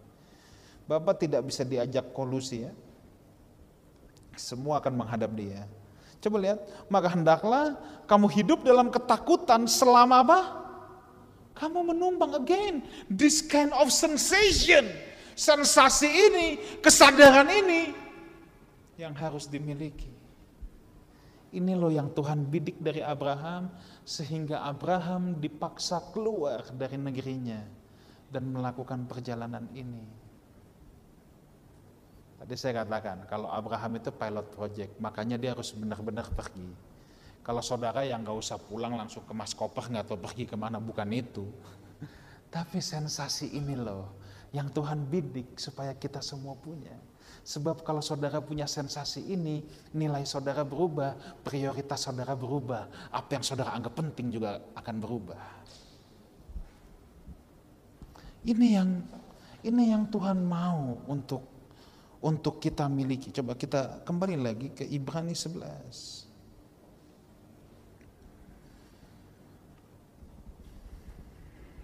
Bapak 0.87 1.18
tidak 1.18 1.42
bisa 1.46 1.66
diajak 1.66 2.14
kolusi 2.14 2.70
ya. 2.70 2.73
Semua 4.38 4.79
akan 4.79 4.94
menghadap 5.03 5.31
dia. 5.35 5.66
Coba 6.20 6.37
lihat, 6.38 6.61
maka 6.92 7.09
hendaklah 7.11 7.75
kamu 8.05 8.27
hidup 8.31 8.61
dalam 8.62 8.92
ketakutan 8.92 9.64
selama 9.64 10.23
apa? 10.23 10.40
Kamu 11.57 11.92
menumpang 11.92 12.37
again 12.37 12.85
this 13.11 13.42
kind 13.42 13.75
of 13.75 13.90
sensation. 13.90 14.87
Sensasi 15.40 16.05
ini, 16.05 16.48
kesadaran 16.85 17.48
ini 17.48 17.96
yang 19.00 19.16
harus 19.16 19.48
dimiliki. 19.48 20.12
Ini 21.57 21.72
loh 21.72 21.88
yang 21.88 22.12
Tuhan 22.12 22.44
bidik 22.44 22.76
dari 22.76 23.00
Abraham 23.00 23.72
sehingga 24.05 24.68
Abraham 24.68 25.40
dipaksa 25.40 26.12
keluar 26.12 26.68
dari 26.76 27.00
negerinya 27.00 27.64
dan 28.29 28.53
melakukan 28.53 29.09
perjalanan 29.09 29.64
ini. 29.72 30.05
Tadi 32.37 32.55
saya 32.61 32.85
katakan, 32.85 33.24
kalau 33.24 33.48
Abraham 33.48 33.96
itu 33.96 34.12
pilot 34.12 34.44
project, 34.53 34.92
makanya 35.00 35.40
dia 35.40 35.57
harus 35.57 35.72
benar-benar 35.72 36.29
pergi. 36.37 36.68
Kalau 37.40 37.64
saudara 37.64 38.05
yang 38.05 38.29
gak 38.29 38.37
usah 38.37 38.61
pulang 38.61 38.92
langsung 38.92 39.24
ke 39.24 39.33
mas 39.33 39.57
koper 39.57 39.88
nggak 39.88 40.05
tahu 40.05 40.20
pergi 40.20 40.44
ke 40.44 40.57
mana, 40.61 40.76
bukan 40.76 41.09
itu. 41.16 41.48
Tapi 42.55 42.79
sensasi 42.85 43.57
ini 43.57 43.72
loh, 43.72 44.19
yang 44.50 44.70
Tuhan 44.70 45.06
bidik 45.06 45.58
supaya 45.58 45.94
kita 45.94 46.18
semua 46.22 46.58
punya. 46.58 46.94
Sebab 47.40 47.86
kalau 47.86 48.04
saudara 48.04 48.42
punya 48.44 48.68
sensasi 48.68 49.24
ini, 49.32 49.64
nilai 49.96 50.26
saudara 50.28 50.60
berubah, 50.66 51.16
prioritas 51.40 52.04
saudara 52.04 52.36
berubah, 52.36 53.10
apa 53.10 53.30
yang 53.38 53.44
saudara 53.46 53.72
anggap 53.72 53.96
penting 53.96 54.28
juga 54.28 54.60
akan 54.76 54.96
berubah. 55.00 55.42
Ini 58.44 58.66
yang 58.76 58.90
ini 59.60 59.92
yang 59.92 60.08
Tuhan 60.08 60.40
mau 60.40 61.00
untuk 61.08 61.44
untuk 62.20 62.60
kita 62.60 62.88
miliki. 62.88 63.32
Coba 63.32 63.56
kita 63.56 64.04
kembali 64.04 64.36
lagi 64.40 64.68
ke 64.72 64.84
Ibrani 64.84 65.32
11. 65.32 66.29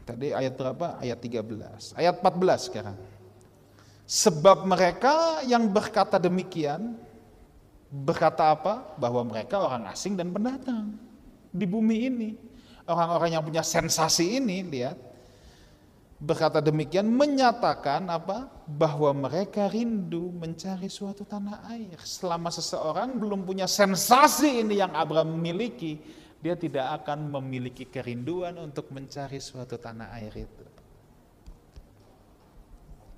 Tadi 0.07 0.31
ayat 0.31 0.55
berapa? 0.55 1.03
Ayat 1.03 1.19
13. 1.19 1.99
Ayat 1.99 2.23
14 2.23 2.67
sekarang. 2.71 2.97
Sebab 4.07 4.63
mereka 4.63 5.43
yang 5.43 5.67
berkata 5.67 6.23
demikian, 6.23 6.95
berkata 7.91 8.55
apa? 8.55 8.95
Bahwa 8.95 9.27
mereka 9.27 9.59
orang 9.59 9.91
asing 9.91 10.15
dan 10.15 10.31
pendatang 10.31 10.95
di 11.51 11.67
bumi 11.67 11.97
ini. 12.07 12.31
Orang-orang 12.87 13.35
yang 13.35 13.43
punya 13.43 13.67
sensasi 13.67 14.39
ini, 14.39 14.63
lihat, 14.63 14.95
berkata 16.23 16.63
demikian 16.63 17.11
menyatakan 17.11 18.07
apa 18.09 18.49
bahwa 18.65 19.29
mereka 19.29 19.69
rindu 19.69 20.33
mencari 20.33 20.89
suatu 20.89 21.29
tanah 21.29 21.69
air 21.77 21.99
selama 22.01 22.49
seseorang 22.49 23.21
belum 23.21 23.45
punya 23.45 23.69
sensasi 23.69 24.65
ini 24.65 24.81
yang 24.81 24.97
Abraham 24.97 25.37
miliki 25.37 26.01
dia 26.47 26.55
tidak 26.55 27.03
akan 27.03 27.27
memiliki 27.27 27.91
kerinduan 27.91 28.55
untuk 28.63 28.95
mencari 28.95 29.43
suatu 29.43 29.75
tanah 29.75 30.15
air 30.23 30.47
itu 30.47 30.65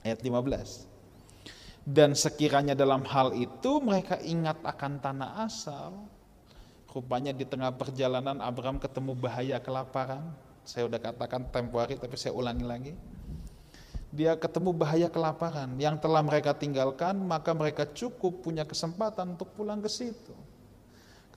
ayat 0.09 0.25
15 0.25 1.85
dan 1.85 2.17
sekiranya 2.17 2.73
dalam 2.73 3.05
hal 3.05 3.37
itu 3.37 3.85
mereka 3.85 4.17
ingat 4.25 4.65
akan 4.65 4.97
tanah 4.97 5.45
asal 5.45 6.09
rupanya 6.89 7.37
di 7.37 7.45
tengah 7.45 7.77
perjalanan 7.77 8.41
Abraham 8.41 8.81
ketemu 8.81 9.13
bahaya 9.13 9.61
kelaparan 9.61 10.25
saya 10.69 10.85
udah 10.85 11.01
katakan 11.01 11.49
tempo 11.49 11.81
hari 11.81 11.97
tapi 11.97 12.21
saya 12.21 12.37
ulangi 12.37 12.67
lagi. 12.69 12.93
Dia 14.13 14.37
ketemu 14.37 14.77
bahaya 14.77 15.09
kelaparan 15.09 15.81
yang 15.81 15.97
telah 15.97 16.21
mereka 16.21 16.53
tinggalkan, 16.53 17.17
maka 17.17 17.57
mereka 17.57 17.89
cukup 17.89 18.45
punya 18.45 18.69
kesempatan 18.69 19.33
untuk 19.33 19.49
pulang 19.57 19.81
ke 19.81 19.89
situ. 19.89 20.37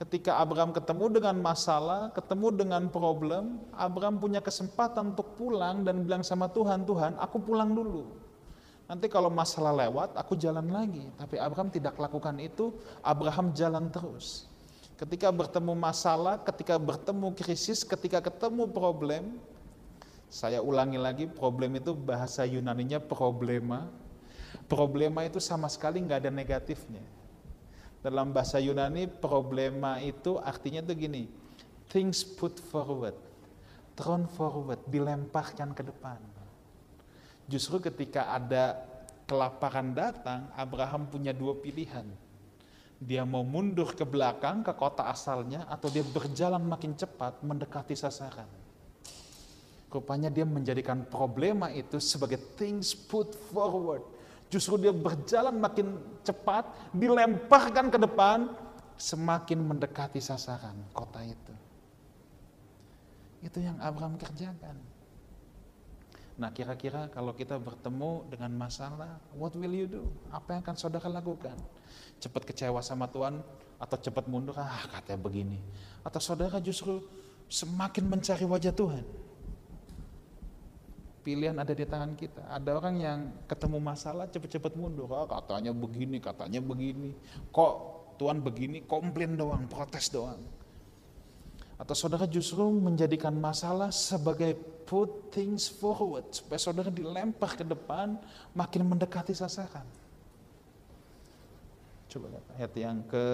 Ketika 0.02 0.42
Abraham 0.42 0.74
ketemu 0.74 1.14
dengan 1.14 1.38
masalah, 1.38 2.10
ketemu 2.10 2.50
dengan 2.50 2.90
problem, 2.90 3.62
Abraham 3.70 4.18
punya 4.18 4.42
kesempatan 4.42 5.14
untuk 5.14 5.38
pulang 5.38 5.86
dan 5.86 6.02
bilang 6.02 6.26
sama 6.26 6.50
Tuhan, 6.50 6.82
Tuhan, 6.82 7.14
aku 7.22 7.38
pulang 7.38 7.70
dulu. 7.70 8.10
Nanti 8.90 9.06
kalau 9.06 9.30
masalah 9.30 9.70
lewat, 9.70 10.18
aku 10.18 10.34
jalan 10.34 10.74
lagi. 10.74 11.06
Tapi 11.14 11.38
Abraham 11.38 11.70
tidak 11.70 11.94
lakukan 12.02 12.34
itu, 12.42 12.74
Abraham 12.98 13.54
jalan 13.54 13.94
terus. 13.94 14.50
Ketika 14.98 15.30
bertemu 15.30 15.70
masalah, 15.78 16.42
ketika 16.42 16.82
bertemu 16.82 17.30
krisis, 17.38 17.86
ketika 17.86 18.18
ketemu 18.18 18.66
problem, 18.74 19.38
saya 20.26 20.58
ulangi 20.58 20.98
lagi, 20.98 21.24
problem 21.30 21.78
itu 21.78 21.94
bahasa 21.94 22.42
Yunaninya 22.42 22.98
problema. 22.98 23.86
Problema 24.66 25.22
itu 25.22 25.38
sama 25.38 25.70
sekali 25.70 26.02
nggak 26.02 26.26
ada 26.26 26.32
negatifnya. 26.34 27.21
Dalam 28.02 28.34
bahasa 28.34 28.58
Yunani, 28.58 29.06
problema 29.06 30.02
itu 30.02 30.36
artinya 30.42 30.82
tuh 30.82 30.98
gini, 30.98 31.30
things 31.86 32.26
put 32.26 32.58
forward, 32.58 33.14
thrown 33.94 34.26
forward, 34.26 34.82
dilemparkan 34.90 35.70
ke 35.70 35.86
depan. 35.86 36.18
Justru 37.46 37.78
ketika 37.78 38.34
ada 38.34 38.82
kelaparan 39.30 39.94
datang, 39.94 40.50
Abraham 40.58 41.06
punya 41.06 41.30
dua 41.30 41.54
pilihan 41.54 42.04
dia 43.02 43.26
mau 43.26 43.42
mundur 43.42 43.98
ke 43.98 44.06
belakang 44.06 44.62
ke 44.62 44.70
kota 44.78 45.10
asalnya 45.10 45.66
atau 45.66 45.90
dia 45.90 46.06
berjalan 46.06 46.62
makin 46.62 46.94
cepat 46.94 47.42
mendekati 47.42 47.98
sasaran. 47.98 48.46
Rupanya 49.90 50.30
dia 50.30 50.46
menjadikan 50.46 51.02
problema 51.04 51.68
itu 51.74 51.98
sebagai 51.98 52.38
things 52.54 52.94
put 52.94 53.34
forward. 53.50 54.06
Justru 54.52 54.76
dia 54.76 54.92
berjalan 54.92 55.56
makin 55.56 55.96
cepat, 56.20 56.68
dilemparkan 56.92 57.88
ke 57.88 57.96
depan, 57.96 58.52
semakin 59.00 59.64
mendekati 59.64 60.20
sasaran 60.20 60.76
kota 60.92 61.24
itu. 61.24 61.54
Itu 63.40 63.64
yang 63.64 63.80
Abraham 63.80 64.20
kerjakan. 64.20 64.76
Nah 66.36 66.52
kira-kira 66.52 67.08
kalau 67.08 67.32
kita 67.32 67.56
bertemu 67.56 68.28
dengan 68.28 68.52
masalah, 68.52 69.16
what 69.32 69.56
will 69.56 69.72
you 69.72 69.88
do? 69.88 70.04
Apa 70.28 70.60
yang 70.60 70.60
akan 70.60 70.76
saudara 70.76 71.08
lakukan? 71.08 71.56
cepat 72.22 72.46
kecewa 72.46 72.78
sama 72.78 73.10
Tuhan 73.10 73.42
atau 73.82 73.98
cepat 73.98 74.30
mundur 74.30 74.54
ah 74.54 74.86
katanya 74.86 75.18
begini 75.18 75.58
atau 76.06 76.22
saudara 76.22 76.62
justru 76.62 77.02
semakin 77.50 78.06
mencari 78.06 78.46
wajah 78.46 78.70
Tuhan 78.70 79.02
pilihan 81.22 81.54
ada 81.54 81.70
di 81.70 81.86
tangan 81.86 82.18
kita. 82.18 82.42
Ada 82.50 82.70
orang 82.76 82.96
yang 82.98 83.18
ketemu 83.46 83.78
masalah 83.78 84.26
cepat-cepat 84.26 84.74
mundur. 84.74 85.06
Ah, 85.14 85.24
katanya 85.24 85.70
begini 85.70 86.18
katanya 86.18 86.58
begini. 86.58 87.14
Kok 87.54 87.74
Tuhan 88.18 88.42
begini? 88.42 88.82
Komplain 88.84 89.38
doang 89.38 89.64
protes 89.70 90.10
doang. 90.10 90.42
Atau 91.78 91.94
saudara 91.98 92.26
justru 92.30 92.62
menjadikan 92.70 93.34
masalah 93.34 93.90
sebagai 93.90 94.54
put 94.86 95.32
things 95.34 95.70
forward 95.70 96.26
supaya 96.30 96.60
saudara 96.60 96.90
dilempar 96.92 97.56
ke 97.58 97.64
depan 97.64 98.18
makin 98.54 98.82
mendekati 98.86 99.32
sasaran. 99.34 99.86
Coba 102.12 102.28
lihat 102.28 102.46
ayat 102.60 102.72
yang 102.76 102.98
ke 103.08 103.26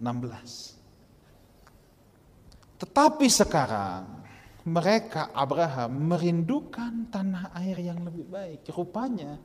16. 0.00 0.78
Tetapi 2.78 3.26
sekarang 3.26 4.06
mereka 4.68 5.32
Abraham 5.32 6.12
merindukan 6.12 7.08
tanah 7.08 7.50
air 7.56 7.80
yang 7.80 8.04
lebih 8.04 8.28
baik. 8.28 8.68
Rupanya 8.68 9.40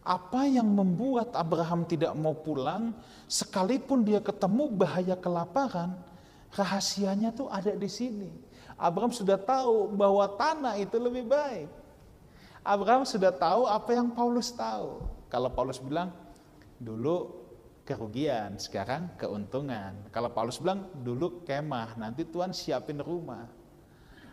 apa 0.00 0.48
yang 0.48 0.64
membuat 0.64 1.36
Abraham 1.36 1.84
tidak 1.84 2.16
mau 2.16 2.32
pulang 2.32 2.96
sekalipun 3.28 4.00
dia 4.00 4.22
ketemu 4.24 4.72
bahaya 4.72 5.12
kelaparan, 5.18 5.92
rahasianya 6.56 7.36
tuh 7.36 7.52
ada 7.52 7.76
di 7.76 7.90
sini. 7.90 8.32
Abraham 8.80 9.12
sudah 9.12 9.36
tahu 9.36 9.92
bahwa 9.92 10.24
tanah 10.40 10.80
itu 10.80 10.96
lebih 10.96 11.28
baik. 11.28 11.68
Abraham 12.64 13.04
sudah 13.04 13.28
tahu 13.28 13.68
apa 13.68 13.92
yang 13.92 14.08
Paulus 14.12 14.48
tahu. 14.52 15.04
Kalau 15.28 15.52
Paulus 15.52 15.76
bilang, 15.76 16.16
dulu 16.80 17.44
kerugian, 17.84 18.56
sekarang 18.56 19.12
keuntungan. 19.20 20.08
Kalau 20.08 20.32
Paulus 20.32 20.56
bilang 20.56 20.88
dulu 21.04 21.44
kemah, 21.44 22.00
nanti 22.00 22.24
Tuhan 22.24 22.56
siapin 22.56 23.04
rumah. 23.04 23.59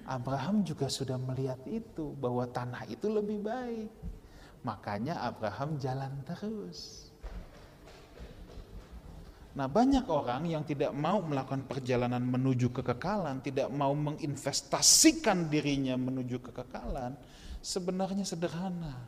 Abraham 0.07 0.63
juga 0.63 0.87
sudah 0.87 1.19
melihat 1.19 1.59
itu 1.67 2.15
bahwa 2.15 2.47
tanah 2.47 2.87
itu 2.87 3.11
lebih 3.11 3.43
baik. 3.43 3.91
Makanya 4.63 5.19
Abraham 5.19 5.75
jalan 5.75 6.23
terus. 6.23 7.11
Nah, 9.57 9.65
banyak 9.65 10.05
orang 10.07 10.47
yang 10.47 10.63
tidak 10.63 10.93
mau 10.93 11.19
melakukan 11.19 11.65
perjalanan 11.65 12.21
menuju 12.21 12.71
kekekalan, 12.71 13.41
tidak 13.41 13.67
mau 13.73 13.91
menginvestasikan 13.91 15.49
dirinya 15.49 15.97
menuju 15.97 16.39
kekekalan, 16.39 17.17
sebenarnya 17.59 18.23
sederhana. 18.23 19.01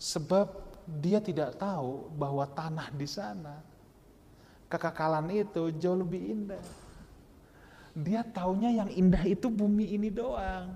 Sebab 0.00 0.48
dia 0.88 1.20
tidak 1.20 1.60
tahu 1.60 2.08
bahwa 2.16 2.48
tanah 2.50 2.88
di 2.92 3.04
sana 3.04 3.60
kekekalan 4.68 5.28
itu 5.30 5.70
jauh 5.76 6.00
lebih 6.00 6.20
indah. 6.34 6.83
Dia 7.94 8.26
taunya 8.26 8.74
yang 8.82 8.90
indah 8.90 9.22
itu 9.22 9.46
bumi 9.46 9.94
ini 9.94 10.10
doang. 10.10 10.74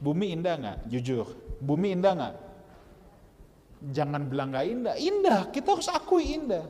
Bumi 0.00 0.32
indah 0.32 0.54
nggak? 0.56 0.78
Jujur, 0.88 1.28
bumi 1.60 1.92
indah 1.92 2.12
nggak? 2.16 2.34
Jangan 3.92 4.22
bilang 4.24 4.48
nggak 4.56 4.66
indah, 4.66 4.96
indah. 4.96 5.40
Kita 5.52 5.76
harus 5.76 5.88
akui 5.92 6.36
indah. 6.40 6.64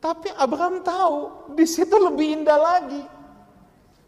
Tapi 0.00 0.32
Abraham 0.36 0.80
tahu 0.80 1.16
di 1.56 1.64
situ 1.68 1.96
lebih 1.96 2.40
indah 2.40 2.58
lagi. 2.60 3.04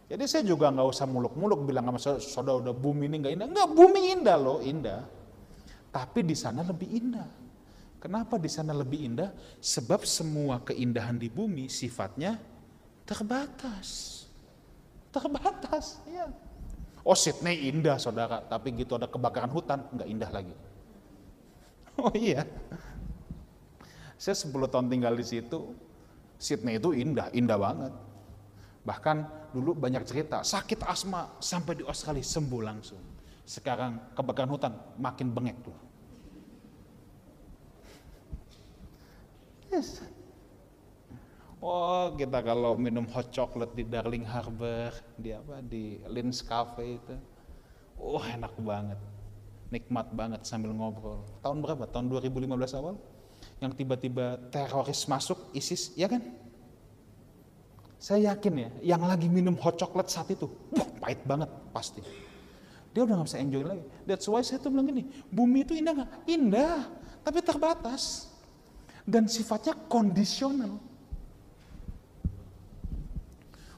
Jadi 0.06 0.24
saya 0.28 0.44
juga 0.46 0.70
nggak 0.70 0.88
usah 0.88 1.08
muluk-muluk 1.08 1.66
bilang 1.66 1.88
sama 1.96 2.20
saudara 2.20 2.62
udah 2.62 2.74
bumi 2.76 3.08
ini 3.08 3.16
nggak 3.20 3.34
indah. 3.36 3.48
Nggak, 3.48 3.68
bumi 3.72 4.00
indah 4.12 4.36
loh, 4.36 4.58
indah. 4.60 5.02
Tapi 5.92 6.20
di 6.24 6.36
sana 6.36 6.60
lebih 6.64 6.88
indah. 6.92 7.28
Kenapa 7.96 8.36
di 8.36 8.46
sana 8.52 8.76
lebih 8.76 9.00
indah? 9.02 9.32
Sebab 9.58 10.04
semua 10.04 10.60
keindahan 10.62 11.16
di 11.16 11.26
bumi 11.32 11.66
sifatnya 11.72 12.36
terbatas. 13.08 14.25
Terbatas, 15.14 16.00
ya. 16.10 16.28
Oh 17.06 17.14
Sydney 17.14 17.70
indah 17.70 18.02
saudara, 18.02 18.42
tapi 18.42 18.74
gitu 18.74 18.98
ada 18.98 19.06
kebakaran 19.06 19.50
hutan, 19.54 19.86
nggak 19.94 20.08
indah 20.10 20.30
lagi. 20.34 20.54
Oh 21.96 22.10
iya. 22.12 22.42
Saya 24.18 24.34
10 24.34 24.52
tahun 24.66 24.90
tinggal 24.90 25.14
di 25.14 25.24
situ, 25.24 25.76
Sydney 26.36 26.82
itu 26.82 26.90
indah, 26.92 27.30
indah 27.30 27.56
banget. 27.56 27.92
Bahkan 28.82 29.16
dulu 29.54 29.72
banyak 29.78 30.02
cerita, 30.02 30.42
sakit 30.42 30.82
asma 30.82 31.30
sampai 31.38 31.78
di 31.80 31.84
Australia 31.86 32.26
sembuh 32.26 32.62
langsung. 32.62 33.02
Sekarang 33.46 34.12
kebakaran 34.18 34.50
hutan 34.50 34.72
makin 34.98 35.30
bengek 35.30 35.56
tuh. 35.62 35.76
Yes. 39.70 40.02
Oh, 41.56 42.12
kita 42.12 42.44
kalau 42.44 42.76
minum 42.76 43.08
hot 43.08 43.32
chocolate 43.32 43.72
di 43.72 43.88
Darling 43.88 44.28
Harbor, 44.28 44.92
di 45.16 45.32
apa 45.32 45.64
di 45.64 45.96
Lins 46.04 46.44
Cafe 46.44 47.00
itu. 47.00 47.16
Oh, 47.96 48.20
enak 48.20 48.52
banget. 48.60 49.00
Nikmat 49.72 50.12
banget 50.12 50.44
sambil 50.44 50.76
ngobrol. 50.76 51.24
Tahun 51.40 51.56
berapa? 51.64 51.88
Tahun 51.88 52.12
2015 52.12 52.76
awal? 52.76 53.00
Yang 53.56 53.72
tiba-tiba 53.80 54.36
teroris 54.52 55.08
masuk 55.08 55.48
ISIS, 55.56 55.96
ya 55.96 56.12
kan? 56.12 56.20
Saya 57.96 58.36
yakin 58.36 58.54
ya, 58.60 58.70
yang 58.92 59.02
lagi 59.08 59.24
minum 59.24 59.56
hot 59.56 59.80
chocolate 59.80 60.12
saat 60.12 60.28
itu, 60.28 60.44
wah, 60.76 60.84
pahit 61.00 61.24
banget 61.24 61.48
pasti. 61.72 62.04
Dia 62.92 63.08
udah 63.08 63.24
gak 63.24 63.28
bisa 63.32 63.40
enjoy 63.40 63.64
lagi. 63.64 63.84
That's 64.04 64.28
why 64.28 64.44
saya 64.44 64.60
tuh 64.60 64.68
bilang 64.68 64.92
gini, 64.92 65.08
bumi 65.32 65.64
itu 65.64 65.72
indah 65.72 66.04
gak? 66.04 66.10
Indah, 66.28 66.84
tapi 67.24 67.40
terbatas 67.40 68.28
dan 69.08 69.24
sifatnya 69.24 69.72
kondisional. 69.88 70.76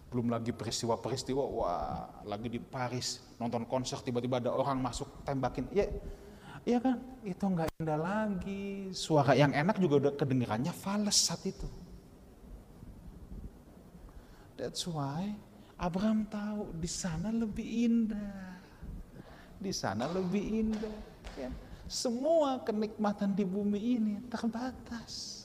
Belum 0.08 0.32
lagi 0.32 0.56
peristiwa-peristiwa, 0.56 1.44
wah 1.44 2.08
lagi 2.24 2.48
di 2.48 2.56
Paris 2.56 3.20
nonton 3.36 3.68
konser 3.68 4.00
tiba-tiba 4.00 4.40
ada 4.40 4.50
orang 4.50 4.80
masuk 4.80 5.20
tembakin, 5.22 5.68
ya, 5.68 5.84
ya 6.64 6.80
kan 6.80 6.96
itu 7.22 7.44
nggak 7.44 7.68
indah 7.76 8.00
lagi. 8.00 8.88
Suara 8.96 9.36
yang 9.36 9.52
enak 9.52 9.76
juga 9.76 10.08
udah 10.08 10.12
kedengarannya 10.16 10.72
fals 10.72 11.28
saat 11.28 11.44
itu. 11.44 11.68
That's 14.56 14.88
why 14.88 15.36
Abraham 15.76 16.24
tahu 16.26 16.72
di 16.72 16.88
sana 16.88 17.28
lebih 17.28 17.68
indah, 17.68 18.58
di 19.60 19.70
sana 19.76 20.08
lebih 20.08 20.42
indah. 20.42 20.96
Ya 21.36 21.52
semua 21.88 22.60
kenikmatan 22.60 23.32
di 23.32 23.48
bumi 23.48 23.80
ini 23.96 24.14
terbatas. 24.28 25.37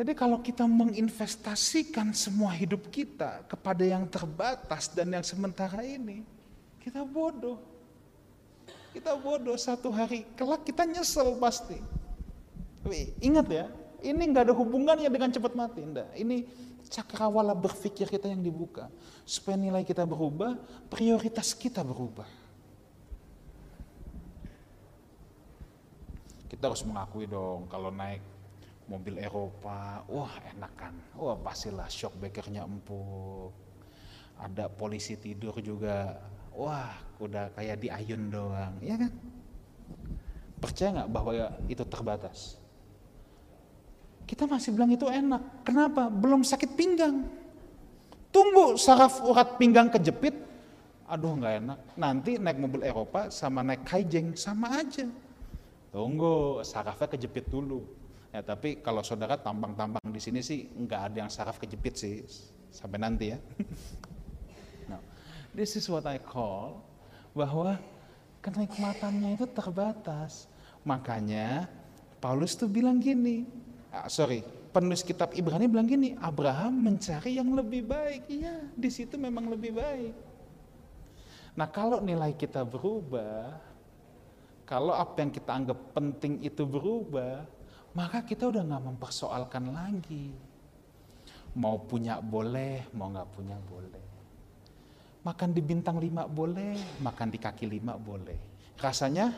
Jadi 0.00 0.16
kalau 0.16 0.40
kita 0.40 0.64
menginvestasikan 0.64 2.16
semua 2.16 2.56
hidup 2.56 2.88
kita 2.88 3.44
kepada 3.44 3.84
yang 3.84 4.08
terbatas 4.08 4.88
dan 4.88 5.12
yang 5.12 5.20
sementara 5.20 5.84
ini, 5.84 6.24
kita 6.80 7.04
bodoh. 7.04 7.60
Kita 8.96 9.12
bodoh 9.12 9.60
satu 9.60 9.92
hari, 9.92 10.24
kelak 10.40 10.64
kita 10.64 10.88
nyesel 10.88 11.36
pasti. 11.36 11.76
Tapi 12.80 13.12
ingat 13.20 13.46
ya, 13.52 13.68
ini 14.00 14.24
nggak 14.24 14.48
ada 14.48 14.54
hubungannya 14.56 15.12
dengan 15.12 15.36
cepat 15.36 15.52
mati. 15.52 15.84
Enggak. 15.84 16.08
Ini 16.16 16.48
cakrawala 16.88 17.52
berpikir 17.52 18.08
kita 18.08 18.24
yang 18.24 18.40
dibuka. 18.40 18.88
Supaya 19.28 19.60
nilai 19.60 19.84
kita 19.84 20.08
berubah, 20.08 20.56
prioritas 20.88 21.52
kita 21.52 21.84
berubah. 21.84 22.40
kita 26.50 26.66
harus 26.66 26.82
mengakui 26.82 27.30
dong 27.30 27.70
kalau 27.70 27.94
naik 27.94 28.20
mobil 28.90 29.22
Eropa, 29.22 30.02
wah 30.10 30.34
enak 30.50 30.72
kan, 30.74 30.94
wah 31.14 31.38
pastilah 31.38 31.86
shock 31.86 32.18
breakernya 32.18 32.66
empuk, 32.66 33.54
ada 34.34 34.66
polisi 34.66 35.14
tidur 35.14 35.54
juga, 35.62 36.18
wah 36.50 36.90
udah 37.22 37.54
kayak 37.54 37.78
di 37.78 37.86
ayun 37.86 38.26
doang, 38.26 38.74
ya 38.82 38.98
kan? 38.98 39.12
Percaya 40.58 40.88
nggak 40.98 41.10
bahwa 41.14 41.32
itu 41.70 41.84
terbatas? 41.86 42.58
Kita 44.26 44.50
masih 44.50 44.74
bilang 44.74 44.90
itu 44.90 45.06
enak, 45.06 45.62
kenapa? 45.62 46.10
Belum 46.10 46.42
sakit 46.42 46.74
pinggang. 46.74 47.30
Tunggu 48.34 48.74
saraf 48.74 49.22
urat 49.22 49.54
pinggang 49.54 49.86
kejepit, 49.86 50.34
aduh 51.06 51.38
nggak 51.38 51.54
enak. 51.62 51.78
Nanti 51.94 52.42
naik 52.42 52.58
mobil 52.58 52.82
Eropa 52.82 53.30
sama 53.30 53.62
naik 53.62 53.86
kaijeng 53.86 54.34
sama 54.34 54.82
aja 54.82 55.06
Tunggu, 55.90 56.62
sarafnya 56.62 57.10
kejepit 57.10 57.50
dulu. 57.50 57.82
Ya, 58.30 58.46
tapi 58.46 58.78
kalau 58.78 59.02
saudara 59.02 59.34
tambang-tambang 59.34 60.06
di 60.06 60.22
sini 60.22 60.38
sih 60.38 60.70
nggak 60.70 61.00
ada 61.10 61.16
yang 61.26 61.30
saraf 61.30 61.58
kejepit 61.58 61.94
sih 61.98 62.22
sampai 62.70 62.98
nanti 63.02 63.34
ya. 63.34 63.38
Nah, 64.90 64.98
this 65.54 65.78
is 65.78 65.86
what 65.86 66.02
I 66.06 66.18
call 66.18 66.82
bahwa 67.30 67.78
kenikmatannya 68.42 69.38
itu 69.38 69.46
terbatas. 69.50 70.50
Makanya 70.82 71.70
Paulus 72.18 72.58
tuh 72.58 72.66
bilang 72.66 72.98
gini, 72.98 73.46
ah, 73.94 74.10
sorry, 74.10 74.42
penulis 74.74 75.06
kitab 75.06 75.30
Ibrani 75.34 75.70
bilang 75.70 75.86
gini, 75.86 76.18
Abraham 76.18 76.90
mencari 76.90 77.38
yang 77.38 77.54
lebih 77.54 77.86
baik. 77.86 78.26
Iya, 78.30 78.66
di 78.74 78.90
situ 78.90 79.14
memang 79.14 79.50
lebih 79.50 79.78
baik. 79.78 80.14
Nah 81.58 81.66
kalau 81.66 81.98
nilai 81.98 82.34
kita 82.34 82.62
berubah, 82.62 83.58
kalau 84.66 84.94
apa 84.94 85.18
yang 85.22 85.34
kita 85.34 85.50
anggap 85.50 85.78
penting 85.94 86.38
itu 86.46 86.62
berubah, 86.62 87.42
maka 87.94 88.22
kita 88.22 88.46
udah 88.46 88.62
nggak 88.62 88.84
mempersoalkan 88.86 89.74
lagi. 89.74 90.30
Mau 91.58 91.82
punya 91.82 92.22
boleh, 92.22 92.86
mau 92.94 93.10
nggak 93.10 93.30
punya 93.34 93.58
boleh. 93.58 94.04
Makan 95.26 95.50
di 95.50 95.60
bintang 95.60 95.98
lima 95.98 96.24
boleh, 96.24 97.02
makan 97.02 97.28
di 97.28 97.38
kaki 97.42 97.66
lima 97.66 97.98
boleh. 97.98 98.38
Rasanya? 98.78 99.34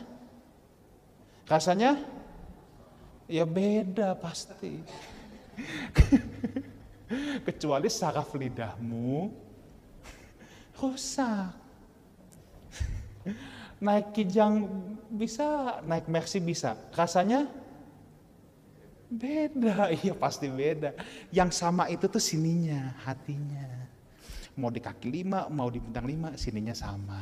Rasanya? 1.49 1.97
Ya 3.25 3.43
beda 3.43 4.13
pasti. 4.15 4.79
Kecuali 7.47 7.89
saraf 7.89 8.31
lidahmu 8.37 9.33
rusak. 10.77 11.55
Naik 13.83 14.15
kijang 14.15 14.67
bisa, 15.11 15.79
naik 15.83 16.07
mercy 16.07 16.39
bisa. 16.39 16.75
Rasanya 16.95 17.47
beda, 19.13 19.89
iya 20.01 20.13
pasti 20.17 20.49
beda. 20.49 20.97
Yang 21.29 21.51
sama 21.57 21.87
itu 21.89 22.09
tuh 22.09 22.21
sininya, 22.21 22.97
hatinya. 23.05 23.85
Mau 24.57 24.69
di 24.69 24.81
kaki 24.81 25.09
lima, 25.09 25.49
mau 25.49 25.69
di 25.69 25.81
bintang 25.81 26.05
lima, 26.05 26.35
sininya 26.37 26.77
sama. 26.77 27.21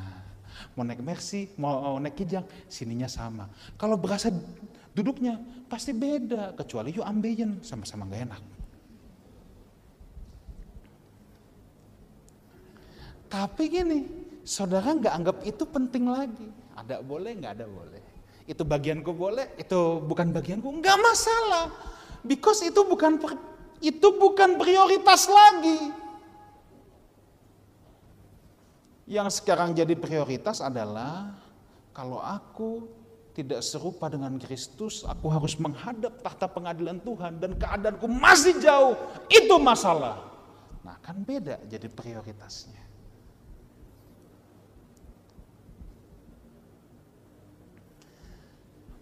Mau 0.75 0.83
naik 0.83 0.99
mercy, 0.99 1.51
mau 1.55 1.95
naik 1.99 2.15
kijang, 2.19 2.43
sininya 2.67 3.07
sama. 3.07 3.47
Kalau 3.79 3.95
berasa 3.95 4.27
duduknya 4.91 5.39
pasti 5.71 5.95
beda, 5.95 6.51
kecuali 6.55 6.91
you 6.91 7.03
ambeien, 7.03 7.63
sama-sama 7.63 8.03
gak 8.11 8.23
enak. 8.27 8.43
Tapi 13.31 13.63
gini, 13.71 13.99
saudara 14.43 14.91
nggak 14.91 15.13
anggap 15.15 15.37
itu 15.47 15.63
penting 15.63 16.11
lagi. 16.11 16.51
Ada 16.75 16.99
boleh, 16.99 17.31
nggak 17.39 17.53
ada 17.55 17.65
boleh. 17.71 18.10
Itu 18.51 18.67
bagianku 18.67 19.15
boleh, 19.15 19.55
itu 19.55 20.03
bukan 20.03 20.35
bagianku, 20.35 20.67
nggak 20.67 20.97
masalah. 20.99 21.71
Because 22.19 22.59
itu 22.67 22.83
bukan 22.83 23.15
itu 23.79 24.07
bukan 24.19 24.59
prioritas 24.59 25.31
lagi. 25.31 25.95
Yang 29.07 29.39
sekarang 29.39 29.71
jadi 29.71 29.95
prioritas 29.95 30.59
adalah 30.59 31.31
kalau 31.95 32.19
aku 32.19 32.91
tidak 33.31 33.63
serupa 33.63 34.11
dengan 34.11 34.35
Kristus, 34.35 35.07
aku 35.07 35.31
harus 35.31 35.55
menghadap 35.55 36.19
tahta 36.19 36.51
pengadilan 36.51 36.99
Tuhan 36.99 37.39
dan 37.39 37.55
keadaanku 37.55 38.07
masih 38.11 38.59
jauh. 38.59 38.99
Itu 39.31 39.55
masalah. 39.63 40.19
Nah, 40.83 40.99
kan 40.99 41.23
beda 41.23 41.63
jadi 41.71 41.87
prioritasnya. 41.87 42.90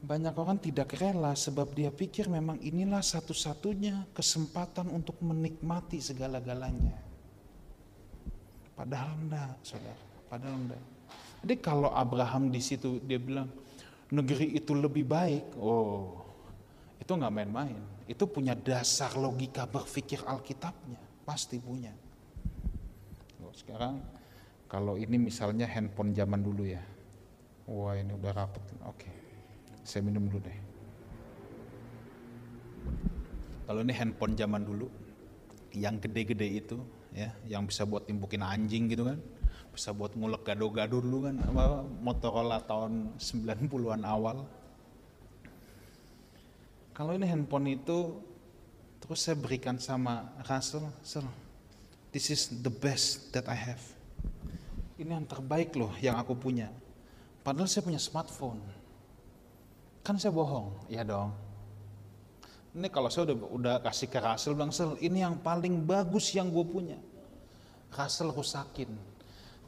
Banyak 0.10 0.34
orang 0.34 0.58
tidak 0.58 0.98
rela 0.98 1.38
sebab 1.38 1.70
dia 1.70 1.94
pikir 1.94 2.26
memang 2.34 2.58
inilah 2.66 3.06
satu-satunya 3.06 4.10
kesempatan 4.10 4.90
untuk 4.90 5.22
menikmati 5.22 6.02
segala-galanya. 6.02 6.98
Padahal 8.74 9.14
enggak, 9.22 9.54
saudara. 9.62 10.02
Padahal 10.26 10.66
enggak. 10.66 10.82
Jadi 11.46 11.56
kalau 11.62 11.94
Abraham 11.94 12.50
di 12.50 12.58
situ 12.58 12.98
dia 13.06 13.22
bilang 13.22 13.54
negeri 14.10 14.58
itu 14.58 14.74
lebih 14.74 15.06
baik, 15.06 15.54
oh 15.62 16.26
itu 16.98 17.12
nggak 17.14 17.30
main-main. 17.30 17.78
Itu 18.10 18.26
punya 18.26 18.58
dasar 18.58 19.14
logika 19.14 19.70
berpikir 19.70 20.26
Alkitabnya, 20.26 20.98
pasti 21.22 21.62
punya. 21.62 21.94
Oh, 23.46 23.54
sekarang 23.54 24.02
kalau 24.66 24.98
ini 24.98 25.22
misalnya 25.22 25.70
handphone 25.70 26.18
zaman 26.18 26.42
dulu 26.42 26.66
ya, 26.66 26.82
wah 27.70 27.94
ini 27.94 28.10
udah 28.10 28.34
rapet, 28.34 28.66
oke. 28.82 28.98
Okay. 28.98 29.29
Saya 29.90 30.06
minum 30.06 30.30
dulu 30.30 30.38
deh. 30.46 30.60
Kalau 33.66 33.82
ini 33.82 33.90
handphone 33.90 34.38
zaman 34.38 34.62
dulu, 34.62 34.86
yang 35.74 35.98
gede-gede 35.98 36.46
itu, 36.62 36.78
ya, 37.10 37.34
yang 37.50 37.66
bisa 37.66 37.90
buat 37.90 38.06
timbukin 38.06 38.46
anjing 38.46 38.86
gitu 38.86 39.10
kan, 39.10 39.18
bisa 39.74 39.90
buat 39.90 40.14
ngulek 40.14 40.46
gado-gado 40.46 41.02
dulu 41.02 41.26
kan, 41.26 41.42
apa, 41.42 41.82
Motorola 42.06 42.62
tahun 42.62 43.18
90-an 43.18 44.06
awal. 44.06 44.46
Kalau 46.94 47.18
ini 47.18 47.26
handphone 47.26 47.74
itu, 47.74 48.22
terus 49.02 49.26
saya 49.26 49.42
berikan 49.42 49.82
sama 49.82 50.38
Russell, 50.46 50.86
Russell, 51.02 51.26
this 52.14 52.30
is 52.30 52.62
the 52.62 52.70
best 52.70 53.34
that 53.34 53.50
I 53.50 53.58
have. 53.58 53.82
Ini 55.02 55.18
yang 55.18 55.26
terbaik 55.26 55.74
loh 55.74 55.90
yang 55.98 56.14
aku 56.22 56.38
punya. 56.38 56.70
Padahal 57.42 57.66
saya 57.66 57.82
punya 57.82 57.98
smartphone 57.98 58.79
Kan 60.04 60.16
saya 60.18 60.34
bohong, 60.34 60.90
ya 60.90 61.04
dong. 61.06 61.36
Ini 62.74 62.88
kalau 62.94 63.10
saya 63.10 63.34
udah, 63.34 63.38
udah 63.50 63.76
kasih 63.82 64.08
ke 64.08 64.22
Russell, 64.22 64.54
bilang, 64.54 64.70
Sel, 64.70 64.96
ini 65.02 65.26
yang 65.26 65.42
paling 65.42 65.84
bagus 65.84 66.32
yang 66.38 66.54
gue 66.54 66.66
punya. 66.66 66.98
Russell 67.90 68.30
rusakin. 68.30 68.94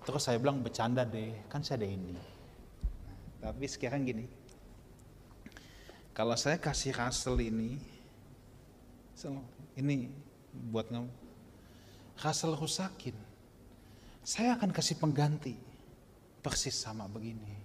Terus 0.06 0.22
saya 0.22 0.38
bilang, 0.38 0.62
bercanda 0.62 1.02
deh, 1.02 1.34
kan 1.50 1.66
saya 1.66 1.82
ada 1.82 1.90
ini. 1.90 2.14
Tapi 3.42 3.66
sekarang 3.66 4.06
gini, 4.06 4.26
kalau 6.14 6.38
saya 6.38 6.62
kasih 6.62 6.94
Russell 6.94 7.42
ini, 7.42 7.82
ini 9.78 10.10
buat 10.70 10.90
kamu, 10.94 11.10
Russell 12.22 12.54
rusakin, 12.54 13.18
saya 14.22 14.54
akan 14.54 14.70
kasih 14.70 15.02
pengganti 15.02 15.58
persis 16.46 16.78
sama 16.78 17.10
begini. 17.10 17.61